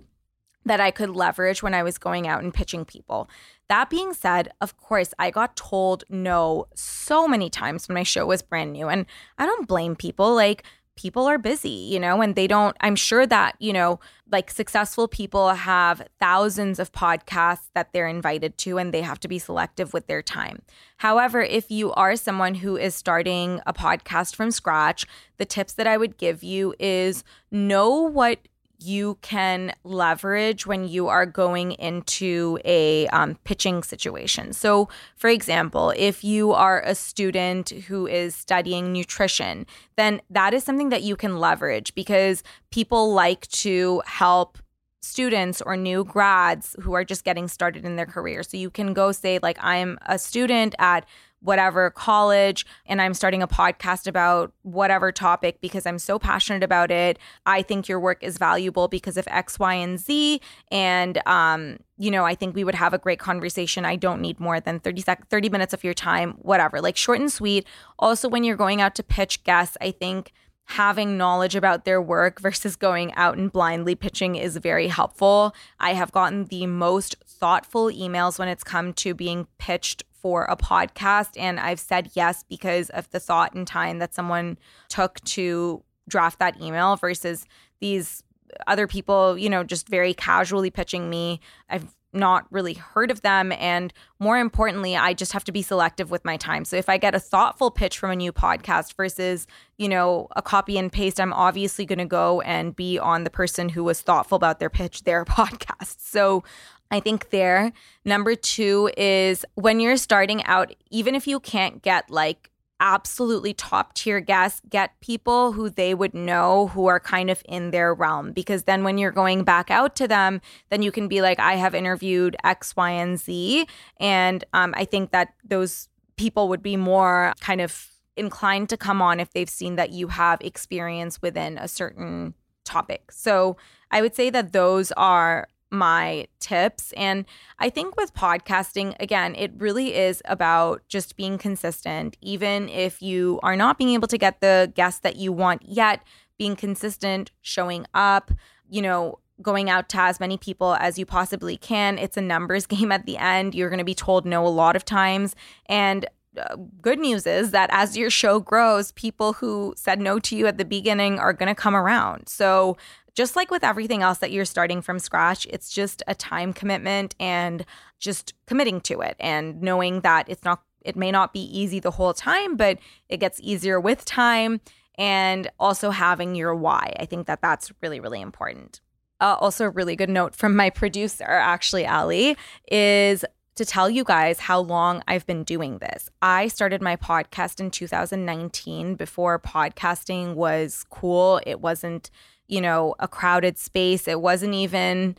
[0.66, 3.30] that I could leverage when I was going out and pitching people.
[3.70, 8.26] That being said, of course, I got told no so many times when my show
[8.26, 8.90] was brand new.
[8.90, 9.06] And
[9.38, 10.34] I don't blame people.
[10.34, 10.64] Like,
[10.96, 14.00] people are busy, you know, and they don't, I'm sure that, you know,
[14.32, 19.28] like successful people have thousands of podcasts that they're invited to and they have to
[19.28, 20.62] be selective with their time.
[20.98, 25.06] However, if you are someone who is starting a podcast from scratch,
[25.38, 28.40] the tips that I would give you is know what
[28.86, 34.54] you can leverage when you are going into a um, pitching situation.
[34.54, 39.66] So, for example, if you are a student who is studying nutrition,
[39.96, 44.58] then that is something that you can leverage because people like to help
[45.06, 48.44] students or new grads who are just getting started in their career.
[48.44, 51.06] So you can go say like I'm a student at
[51.42, 56.92] whatever college and I'm starting a podcast about whatever topic because I'm so passionate about
[56.92, 57.20] it.
[57.46, 60.42] I think your work is valuable because of X, Y, and Z.
[60.72, 63.86] And, um, you know, I think we would have a great conversation.
[63.86, 67.20] I don't need more than 30 sec- 30 minutes of your time, whatever, like short
[67.20, 67.66] and sweet.
[68.00, 70.34] Also, when you're going out to pitch guests, I think
[70.66, 75.56] having knowledge about their work versus going out and blindly pitching is very helpful.
[75.80, 80.58] I have gotten the most thoughtful emails when it's come to being pitched for a
[80.58, 81.40] podcast.
[81.40, 84.58] And I've said yes because of the thought and time that someone
[84.90, 87.46] took to draft that email versus
[87.80, 88.24] these
[88.68, 91.40] other people, you know, just very casually pitching me.
[91.70, 93.52] I've not really heard of them.
[93.52, 96.66] And more importantly, I just have to be selective with my time.
[96.66, 99.46] So if I get a thoughtful pitch from a new podcast versus,
[99.78, 103.30] you know, a copy and paste, I'm obviously going to go and be on the
[103.30, 106.00] person who was thoughtful about their pitch, their podcast.
[106.00, 106.44] So
[106.90, 107.74] I think there.
[108.06, 112.50] Number two is when you're starting out, even if you can't get like
[112.80, 117.72] absolutely top tier guests, get people who they would know who are kind of in
[117.72, 118.32] their realm.
[118.32, 121.56] Because then when you're going back out to them, then you can be like, I
[121.56, 123.68] have interviewed X, Y, and Z.
[124.00, 129.02] And um, I think that those people would be more kind of inclined to come
[129.02, 133.12] on if they've seen that you have experience within a certain topic.
[133.12, 133.58] So
[133.92, 136.94] I would say that those are my tips.
[136.94, 137.26] And
[137.60, 142.18] I think with podcasting, again, it really is about just being consistent.
[142.22, 146.02] Even if you are not being able to get the guests that you want yet,
[146.38, 148.32] being consistent, showing up,
[148.70, 151.98] you know, going out to as many people as you possibly can.
[151.98, 153.56] It's a numbers game at the end.
[153.56, 155.36] You're going to be told no a lot of times.
[155.68, 156.06] And
[156.38, 160.48] uh, good news is that as your show grows, people who said no to you
[160.48, 162.28] at the beginning are going to come around.
[162.28, 162.78] So
[163.16, 167.16] just like with everything else that you're starting from scratch, it's just a time commitment
[167.20, 167.66] and
[167.98, 171.90] just committing to it and knowing that it's not it may not be easy the
[171.92, 172.78] whole time, but
[173.10, 174.62] it gets easier with time
[175.00, 176.94] and also having your why.
[177.00, 178.82] I think that that's really really important.
[179.22, 182.36] Uh, also, a really good note from my producer, actually, Ali,
[182.70, 183.24] is
[183.56, 186.10] to tell you guys how long I've been doing this.
[186.22, 191.40] I started my podcast in 2019 before podcasting was cool.
[191.46, 192.12] It wasn't
[192.48, 194.08] you know, a crowded space.
[194.08, 195.16] It wasn't even,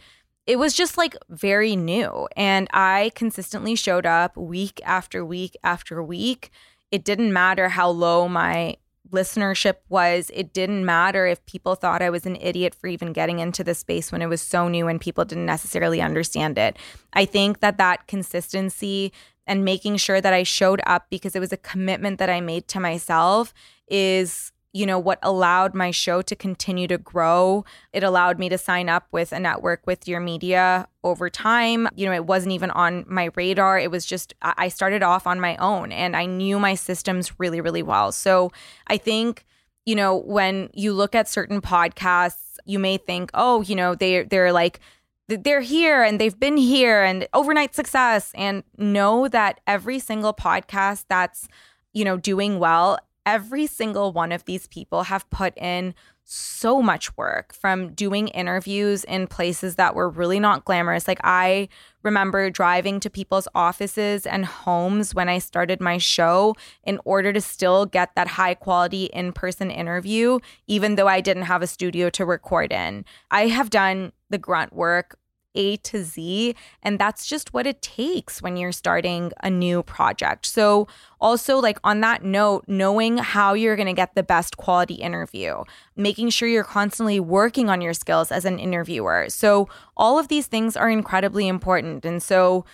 [0.47, 2.29] it was just like very new.
[2.37, 6.51] And I consistently showed up week after week after week.
[6.91, 8.77] It didn't matter how low my
[9.11, 10.31] listenership was.
[10.35, 13.75] It didn't matter if people thought I was an idiot for even getting into the
[13.75, 16.77] space when it was so new and people didn't necessarily understand it.
[17.13, 19.13] I think that that consistency
[19.47, 22.67] and making sure that I showed up because it was a commitment that I made
[22.69, 23.55] to myself
[23.89, 27.65] is you know, what allowed my show to continue to grow.
[27.95, 31.89] It allowed me to sign up with a network with Dear Media over time.
[31.97, 33.79] You know, it wasn't even on my radar.
[33.79, 37.63] It was just, I started off on my own and I knew my systems really,
[37.63, 38.13] really well.
[38.13, 38.53] So
[38.87, 39.47] I think,
[39.87, 44.25] you know, when you look at certain podcasts, you may think, oh, you know, they
[44.25, 44.81] they're like
[45.29, 51.07] they're here and they've been here and overnight success and know that every single podcast
[51.09, 51.49] that's
[51.95, 55.95] you know doing well every single one of these people have put in
[56.29, 61.07] so much work from doing interviews in places that were really not glamorous.
[61.07, 61.69] Like, I
[62.03, 67.41] remember driving to people's offices and homes when I started my show in order to
[67.41, 72.11] still get that high quality in person interview, even though I didn't have a studio
[72.11, 73.05] to record in.
[73.31, 75.17] I have done the grunt work
[75.57, 76.55] a to Z.
[76.83, 80.47] And that's just what it takes when you're starting a new project.
[80.47, 80.87] So,
[81.21, 85.65] also, like on that note, knowing how you're going to get the best quality interview,
[85.97, 89.27] making sure you're constantly working on your skills as an interviewer.
[89.29, 92.05] So, all of these things are incredibly important.
[92.05, 92.65] And so,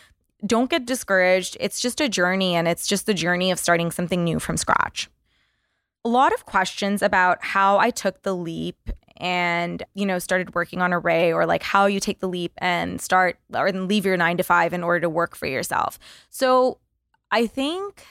[0.44, 1.56] don't get discouraged.
[1.60, 5.08] It's just a journey, and it's just the journey of starting something new from scratch
[6.04, 10.80] a lot of questions about how I took the leap and you know started working
[10.80, 14.36] on Arrae or like how you take the leap and start or leave your 9
[14.36, 15.98] to 5 in order to work for yourself.
[16.30, 16.78] So
[17.30, 18.04] I think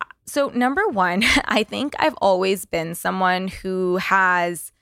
[0.00, 4.72] uh, So, number one, I think I've always been someone who has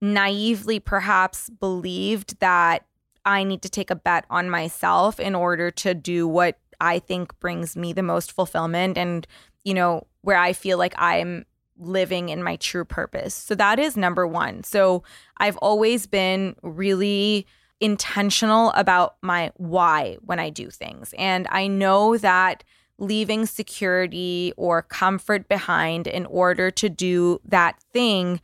[0.00, 2.84] naively perhaps believed that
[3.24, 7.38] I need to take a bet on myself in order to do what I think
[7.40, 9.26] brings me the most fulfillment and,
[9.64, 11.44] you know, where I feel like I'm
[11.78, 13.34] living in my true purpose.
[13.34, 14.64] So that is number one.
[14.64, 15.02] So
[15.38, 17.46] I've always been really
[17.80, 21.14] intentional about my why when I do things.
[21.16, 22.64] And I know that
[22.98, 28.40] leaving security or comfort behind in order to do that thing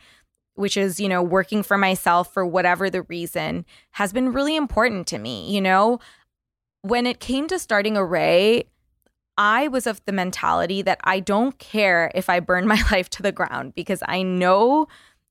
[0.55, 5.07] which is, you know, working for myself for whatever the reason, has been really important
[5.09, 5.51] to me.
[5.53, 5.99] You know,
[6.82, 8.66] when it came to starting Arrae,
[9.37, 13.22] I was of the mentality that I don't care if I burn my life to
[13.22, 14.87] the ground because I know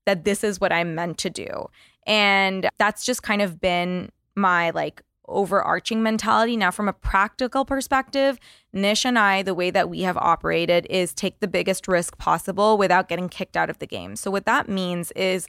[0.06, 1.68] that this is what I'm meant to do.
[2.06, 6.56] And that's just kind of been my like overarching mentality.
[6.56, 8.38] Now, from a practical perspective,
[8.72, 12.76] Nish and I, the way that we have operated is take the biggest risk possible
[12.76, 14.16] without getting kicked out of the game.
[14.16, 15.48] So, what that means is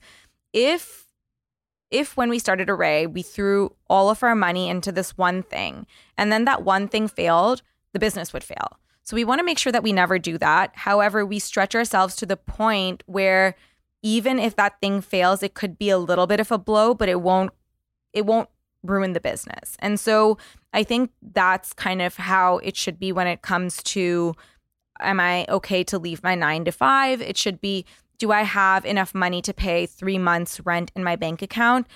[0.53, 1.05] if
[1.91, 5.85] if when we started Arrae, we threw all of our money into this one thing
[6.17, 7.61] and then that one thing failed,
[7.95, 8.77] the business would fail.
[9.03, 10.71] So we want to make sure that we never do that.
[10.75, 13.55] However, we stretch ourselves to the point where
[14.03, 17.07] even if that thing fails, it could be a little bit of a blow, but
[17.07, 17.51] it won't
[18.11, 18.49] it won't
[18.83, 19.77] ruin the business.
[19.79, 20.37] And so
[20.73, 24.35] I think that's kind of how it should be when it comes to
[24.99, 27.21] am I okay to leave my nine to five?
[27.21, 27.85] It should be
[28.17, 31.87] do I have enough money to pay three months rent in my bank account?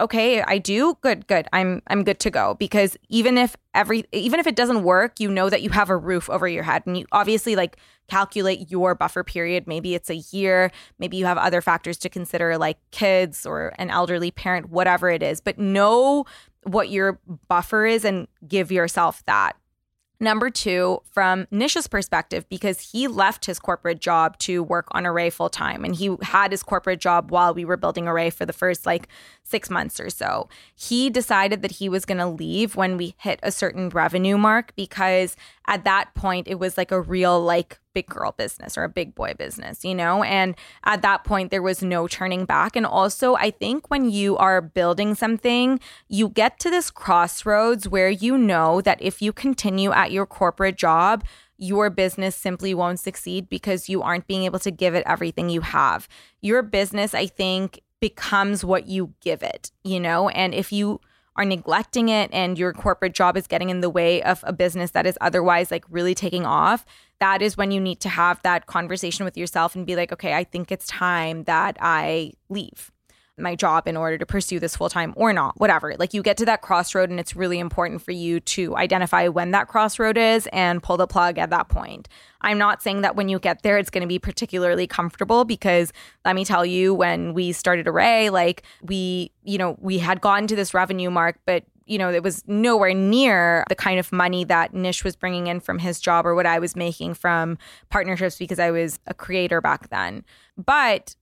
[0.00, 0.96] Okay, I do.
[1.00, 1.46] Good, good.
[1.52, 5.30] I'm I'm good to go because even if every even if it doesn't work, you
[5.30, 7.76] know that you have a roof over your head and you obviously like
[8.08, 9.66] calculate your buffer period.
[9.66, 13.90] Maybe it's a year, maybe you have other factors to consider like kids or an
[13.90, 16.24] elderly parent, whatever it is, but know
[16.64, 19.52] what your buffer is and give yourself that.
[20.22, 25.32] Number two, from Nish's perspective, because he left his corporate job to work on Arrae
[25.32, 28.52] full time and he had his corporate job while we were building Arrae for the
[28.52, 29.08] first like
[29.44, 30.48] six months or so.
[30.74, 34.74] He decided that he was going to leave when we hit a certain revenue mark
[34.76, 35.36] because
[35.70, 39.14] at that point it was like a real like big girl business or a big
[39.14, 40.22] boy business, you know?
[40.22, 42.76] And at that point, there was no turning back.
[42.76, 48.10] And also, I think when you are building something, you get to this crossroads where
[48.10, 51.24] you know that if you continue at your corporate job,
[51.56, 55.60] your business simply won't succeed because you aren't being able to give it everything you
[55.60, 56.08] have.
[56.40, 60.30] Your business, I think, becomes what you give it, you know?
[60.30, 61.00] And if you
[61.40, 64.90] are neglecting it and your corporate job is getting in the way of a business
[64.90, 66.84] that is otherwise like really taking off,
[67.18, 70.34] that is when you need to have that conversation with yourself and be like, okay,
[70.34, 72.92] I think it's time that I leave
[73.40, 75.94] my job in order to pursue this full time or not, whatever.
[75.98, 79.50] Like you get to that crossroad, and it's really important for you to identify when
[79.52, 82.08] that crossroad is and pull the plug at that point.
[82.42, 85.92] I'm not saying that when you get there, it's going to be particularly comfortable because
[86.24, 90.46] let me tell you, when we started Arrae, like we, you know, we had gotten
[90.48, 94.44] to this revenue mark, but you know, it was nowhere near the kind of money
[94.44, 98.38] that Nish was bringing in from his job or what I was making from partnerships
[98.38, 100.24] because I was a creator back then.
[100.56, 101.16] But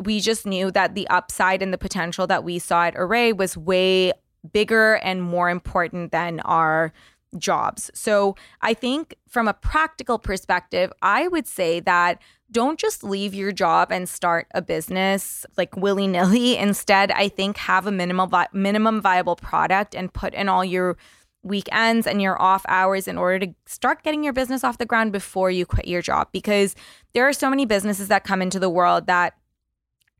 [0.00, 3.56] we just knew that the upside and the potential that we saw at Arrae was
[3.56, 4.12] way
[4.52, 6.92] bigger and more important than our
[7.38, 7.90] jobs.
[7.94, 12.20] So I think from a practical perspective, I would say that
[12.50, 16.56] don't just leave your job and start a business like willy nilly.
[16.58, 20.96] Instead, I think have a minimal vi- minimum viable product and put in all your
[21.42, 25.12] weekends and your off hours in order to start getting your business off the ground
[25.12, 26.74] before you quit your job because
[27.14, 29.34] there are so many businesses that come into the world that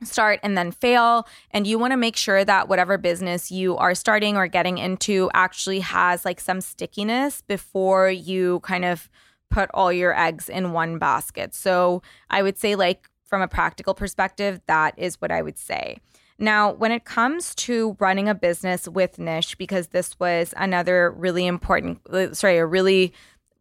[0.02, 1.26] start and then fail.
[1.50, 5.30] And you want to make sure that whatever business you are starting or getting into
[5.34, 9.08] actually has like some stickiness before you kind of
[9.50, 11.54] put all your eggs in one basket.
[11.54, 15.98] So I would say, like, from a practical perspective, that is what I would say.
[16.38, 21.46] Now, when it comes to running a business with Nish, because this was another really
[21.46, 23.12] important, uh, sorry, a really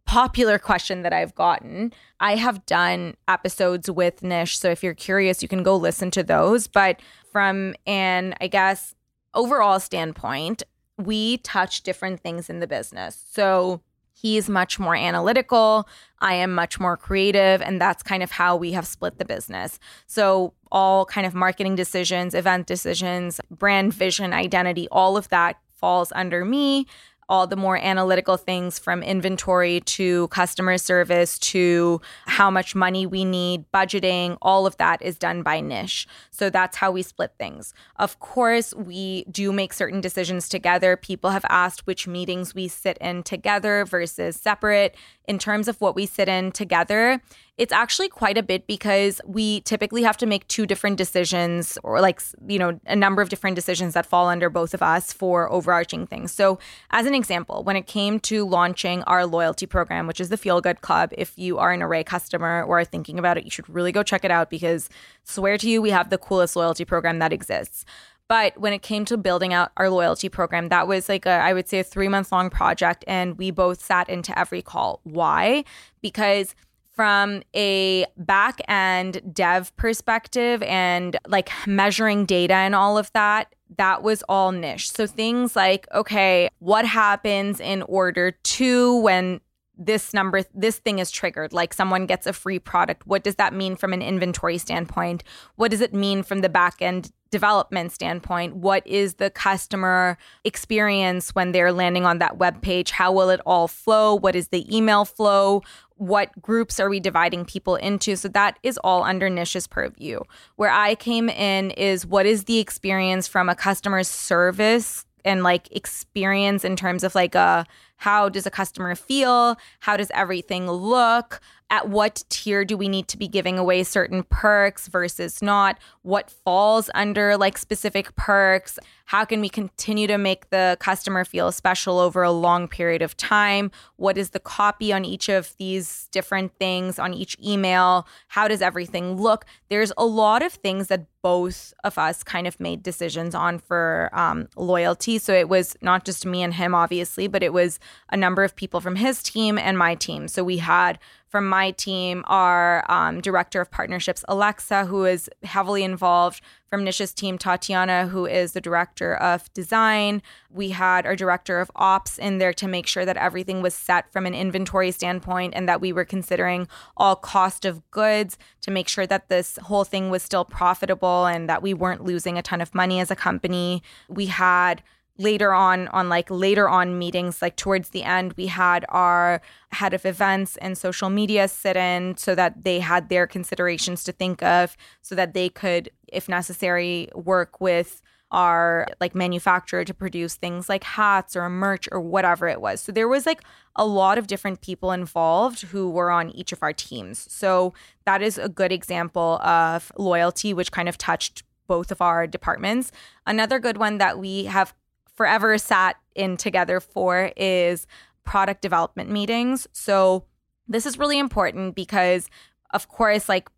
[0.10, 1.93] popular question that I've gotten.
[2.20, 4.57] I have done episodes with Nish.
[4.57, 6.66] So if you're curious, you can go listen to those.
[6.66, 6.99] But
[7.32, 8.95] from an, I guess,
[9.36, 10.64] overall standpoint,
[10.97, 13.24] we touch different things in the business.
[13.30, 13.82] So
[14.20, 15.88] He's much more analytical.
[16.20, 17.62] I am much more creative.
[17.62, 19.80] And that's kind of how we have split the business.
[20.07, 26.12] So, all kind of marketing decisions, event decisions, brand vision, identity, all of that falls
[26.14, 26.86] under me
[27.30, 33.23] all the more analytical things from inventory to customer service to how much money we
[33.23, 36.07] need, budgeting, all of that is done by Nish.
[36.32, 37.73] So that's how we split things.
[37.97, 40.97] Of course, we do make certain decisions together.
[40.97, 44.95] People have asked which meetings we sit in together versus separate.
[45.30, 47.21] In terms of what we sit in together,
[47.55, 52.01] it's actually quite a bit because we typically have to make two different decisions or
[52.01, 55.51] like, you know, a number of different decisions that fall under both of us for
[55.51, 56.32] overarching things.
[56.32, 56.57] So,
[56.89, 60.61] as an example, when it came to launching our loyalty program, which is the Feel
[60.61, 63.69] Good Club, if you are an Arrae customer or are thinking about it, you should
[63.69, 64.89] really go check it out because
[65.25, 67.86] swear to you, we have the coolest loyalty program that exists.
[68.30, 71.51] But when it came to building out our loyalty program, that was like a, I
[71.51, 73.03] would say, a three month long project.
[73.07, 75.01] And we both sat into every call.
[75.03, 75.65] Why?
[76.01, 76.55] Because
[76.95, 84.03] from a back end dev perspective and like measuring data and all of that, that
[84.03, 84.91] was all Nish.
[84.91, 89.41] So things like, okay, what happens in order to when
[89.80, 93.53] this number this thing is triggered like someone gets a free product what does that
[93.53, 95.23] mean from an inventory standpoint?
[95.55, 98.55] What does it mean from the back end development standpoint?
[98.55, 102.91] What is the customer experience when they're landing on that web page?
[102.91, 104.15] How will it all flow?
[104.15, 105.61] What is the email flow?
[105.95, 108.15] What groups are we dividing people into?
[108.15, 110.21] So that is all under nish's purview.
[110.55, 115.71] Where i came in is what is the experience from a customer service and like
[115.75, 117.65] experience in terms of like a
[117.99, 119.57] how does a customer feel?
[119.81, 121.41] How does everything look?
[121.71, 125.77] At what tier do we need to be giving away certain perks versus not?
[126.01, 128.79] What falls under like specific perks?
[129.05, 133.15] How can we continue to make the customer feel special over a long period of
[133.17, 133.69] time?
[133.97, 138.07] What is the copy on each of these different things on each email?
[138.29, 139.45] How does everything look?
[139.69, 144.09] There's a lot of things that both of us kind of made decisions on for
[144.13, 145.19] um, loyalty.
[145.19, 147.79] So it was not just me and him obviously but it was
[148.09, 151.71] a number of people from his team and my team so we had from my
[151.71, 156.41] team, our um, director of partnerships, Alexa, who is heavily involved.
[156.67, 160.21] From Nisha's team, Tatiana, who is the director of design.
[160.51, 164.11] We had our director of ops in there to make sure that everything was set
[164.11, 168.87] from an inventory standpoint and that we were considering all cost of goods to make
[168.87, 172.61] sure that this whole thing was still profitable and that we weren't losing a ton
[172.61, 173.81] of money as a company.
[174.07, 174.83] We had
[175.20, 179.41] later on on like later on meetings like towards the end we had our
[179.72, 184.13] head of events and social media sit in so that they had their considerations to
[184.13, 188.01] think of so that they could if necessary work with
[188.32, 192.80] our like manufacturer to produce things like hats or merch or whatever it was.
[192.80, 193.41] So there was like
[193.76, 197.26] a lot of different people involved who were on each of our teams.
[197.32, 197.74] So
[198.05, 202.91] that is a good example of loyalty which kind of touched both of our departments.
[203.26, 204.74] Another good one that we have
[205.20, 207.86] forever sat in together for is
[208.24, 209.67] product development meetings.
[209.74, 210.24] So
[210.65, 212.30] this is really important because
[212.70, 213.49] of course like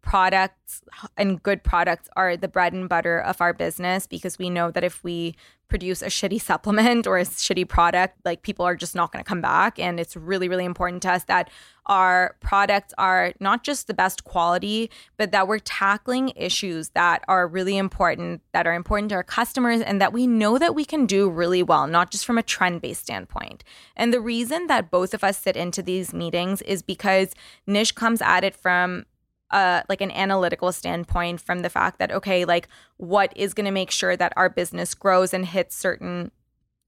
[0.80, 4.72] products and good products are the bread and butter of our business because we know
[4.72, 5.36] that if we
[5.67, 9.28] produce a shitty supplement or a shitty product, like people are just not going to
[9.28, 9.80] come back.
[9.80, 11.49] And it's really, really important to us that
[11.88, 17.47] our products are not just the best quality, but that we're tackling issues that are
[17.47, 21.05] really important, that are important to our customers, and that we know that we can
[21.05, 23.63] do really well, not just from a trend based standpoint.
[23.95, 27.34] And the reason that both of us sit into these meetings is because
[27.65, 29.05] Nish comes at it from
[29.52, 33.72] uh, like an analytical standpoint from the fact that okay like what is going to
[33.72, 36.32] make sure that our business grows and hits certain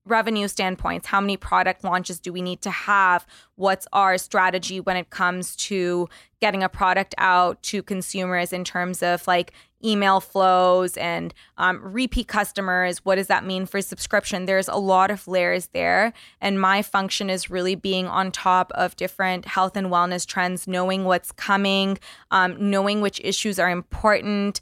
[0.06, 1.08] revenue standpoints?
[1.08, 3.26] How many product launches do we need to have?
[3.56, 6.10] What's our strategy when it comes to
[6.42, 9.54] getting a product out to consumers in terms of like
[9.84, 14.46] email flows and um, repeat customers what does that mean for subscription?
[14.46, 18.96] There's a lot of layers there and my function is really being on top of
[18.96, 21.98] different health and wellness trends knowing what's coming
[22.32, 24.62] um, knowing which issues are important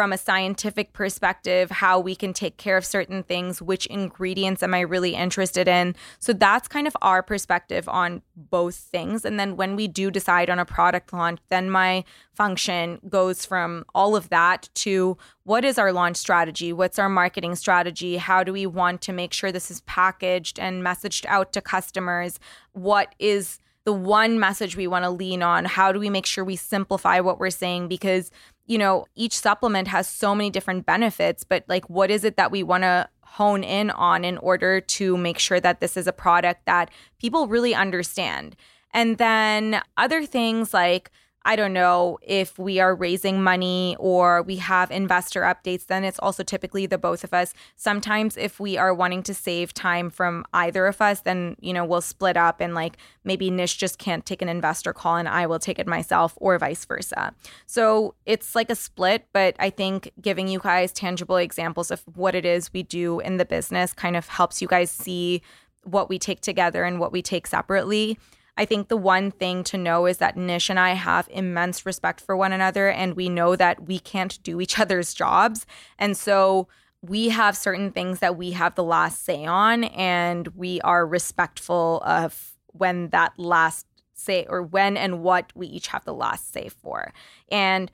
[0.00, 4.72] from a scientific perspective how we can take care of certain things which ingredients am
[4.72, 5.94] i really interested in?
[6.18, 9.26] So that's kind of our perspective on both things.
[9.26, 13.84] And then when we do decide on a product launch then my function goes from
[13.94, 16.72] all of that to what is our launch strategy?
[16.72, 18.16] What's our marketing strategy?
[18.16, 22.40] How do we want to make sure this is packaged and messaged out to customers?
[22.72, 25.64] What is the one message we want to lean on?
[25.64, 27.88] How do we make sure we simplify what we're saying?
[27.88, 28.30] Because
[28.66, 32.50] you know, each supplement has so many different benefits, but like, what is it that
[32.50, 36.12] we want to hone in on in order to make sure that this is a
[36.12, 38.56] product that people really understand?
[38.92, 41.10] And then other things like,
[41.44, 46.18] I don't know if we are raising money or we have investor updates, then it's
[46.18, 47.54] also typically the both of us.
[47.76, 51.84] Sometimes, if we are wanting to save time from either of us, then, you know,
[51.84, 55.46] we'll split up and like maybe Nish just can't take an investor call and I
[55.46, 57.34] will take it myself or vice versa.
[57.66, 62.34] So it's like a split, but I think giving you guys tangible examples of what
[62.34, 65.40] it is we do in the business kind of helps you guys see
[65.84, 68.18] what we take together and what we take separately.
[68.60, 72.20] I think the one thing to know is that Nish and I have immense respect
[72.20, 75.64] for one another, and we know that we can't do each other's jobs.
[75.98, 76.68] And so
[77.00, 82.02] we have certain things that we have the last say on, and we are respectful
[82.04, 86.68] of when that last say or when and what we each have the last say
[86.68, 87.14] for.
[87.50, 87.90] And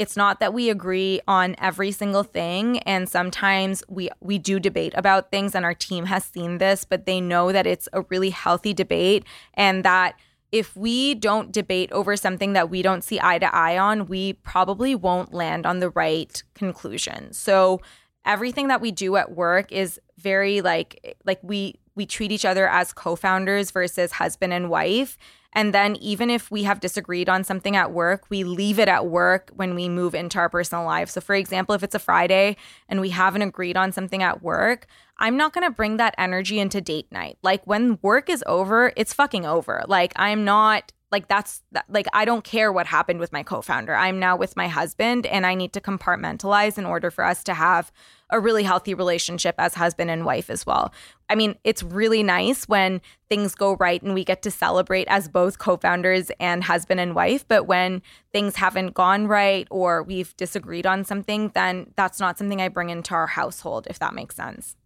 [0.00, 4.94] it's not that we agree on every single thing and sometimes we we do debate
[4.96, 8.30] about things and our team has seen this but they know that it's a really
[8.30, 9.24] healthy debate
[9.54, 10.14] and that
[10.52, 14.32] if we don't debate over something that we don't see eye to eye on we
[14.32, 17.32] probably won't land on the right conclusion.
[17.34, 17.80] So
[18.24, 22.66] everything that we do at work is very like like we we treat each other
[22.68, 25.18] as co-founders versus husband and wife
[25.52, 29.06] and then, even if we have disagreed on something at work, we leave it at
[29.06, 31.10] work when we move into our personal life.
[31.10, 32.56] So, for example, if it's a Friday
[32.88, 34.86] and we haven't agreed on something at work,
[35.18, 37.38] I'm not going to bring that energy into date night.
[37.42, 39.84] Like, when work is over, it's fucking over.
[39.88, 43.94] Like, I'm not like that's like I don't care what happened with my co-founder.
[43.94, 47.54] I'm now with my husband and I need to compartmentalize in order for us to
[47.54, 47.90] have
[48.30, 50.92] a really healthy relationship as husband and wife as well.
[51.28, 55.28] I mean, it's really nice when things go right and we get to celebrate as
[55.28, 57.46] both co founders and husband and wife.
[57.46, 58.02] But when
[58.32, 62.90] things haven't gone right or we've disagreed on something, then that's not something I bring
[62.90, 64.76] into our household, if that makes sense.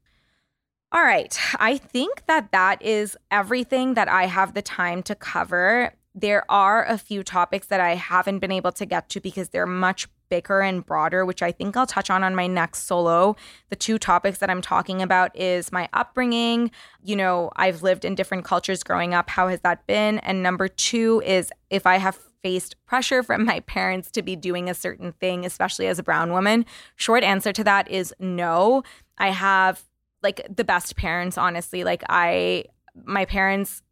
[0.94, 1.36] All right.
[1.58, 5.92] I think that that is everything that I have the time to cover.
[6.14, 9.66] There are a few topics that I haven't been able to get to because they're
[9.66, 13.36] much bigger and broader, which I think I'll touch on on my next solo.
[13.68, 16.70] The two topics that I'm talking about is my upbringing.
[17.02, 19.28] You know, I've lived in different cultures growing up.
[19.28, 20.18] How has that been?
[20.20, 24.68] And number two is if I have faced pressure from my parents to be doing
[24.68, 26.66] a certain thing, especially as a brown woman.
[26.94, 28.82] Short answer to that is no.
[29.16, 29.82] I have
[30.22, 31.84] like the best parents, honestly.
[31.84, 32.66] Like, I,
[33.04, 33.82] my parents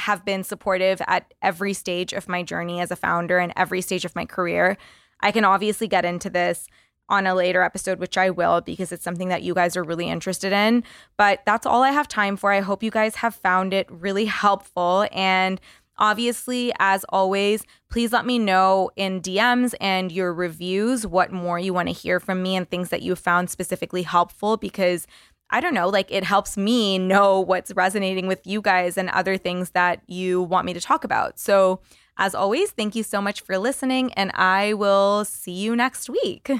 [0.00, 4.04] have been supportive at every stage of my journey as a founder and every stage
[4.04, 4.76] of my career.
[5.20, 6.66] I can obviously get into this
[7.10, 10.08] on a later episode, which I will because it's something that you guys are really
[10.08, 10.84] interested in.
[11.16, 12.52] But that's all I have time for.
[12.52, 15.06] I hope you guys have found it really helpful.
[15.12, 15.60] And
[15.98, 21.74] obviously, as always, please let me know in DMs and your reviews what more you
[21.74, 25.06] want to hear from me and things that you found specifically helpful because
[25.52, 29.36] I don't know, like it helps me know what's resonating with you guys and other
[29.36, 31.40] things that you want me to talk about.
[31.40, 31.80] So,
[32.16, 36.50] as always, thank you so much for listening, and I will see you next week.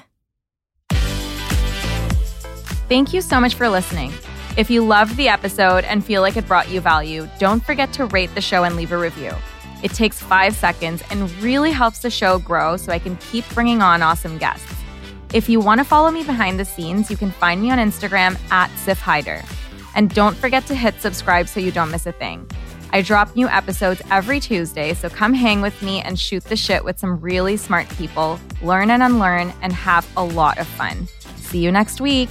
[2.89, 4.13] Thank you so much for listening.
[4.57, 8.07] If you loved the episode and feel like it brought you value, don't forget to
[8.07, 9.33] rate the show and leave a review.
[9.85, 13.83] It takes five seconds and really helps the show grow so I can keep bringing
[13.83, 14.80] on awesome guests.
[15.33, 18.37] If you want to follow me behind the scenes, you can find me on Instagram
[18.51, 18.99] at Siff
[19.95, 22.51] And don't forget to hit subscribe so you don't miss a thing.
[22.93, 26.85] I drop new episodes every Tuesday, so come hang with me and shoot the shit
[26.85, 31.07] with some really smart people, learn and unlearn, and have a lot of fun.
[31.37, 32.31] See you next week.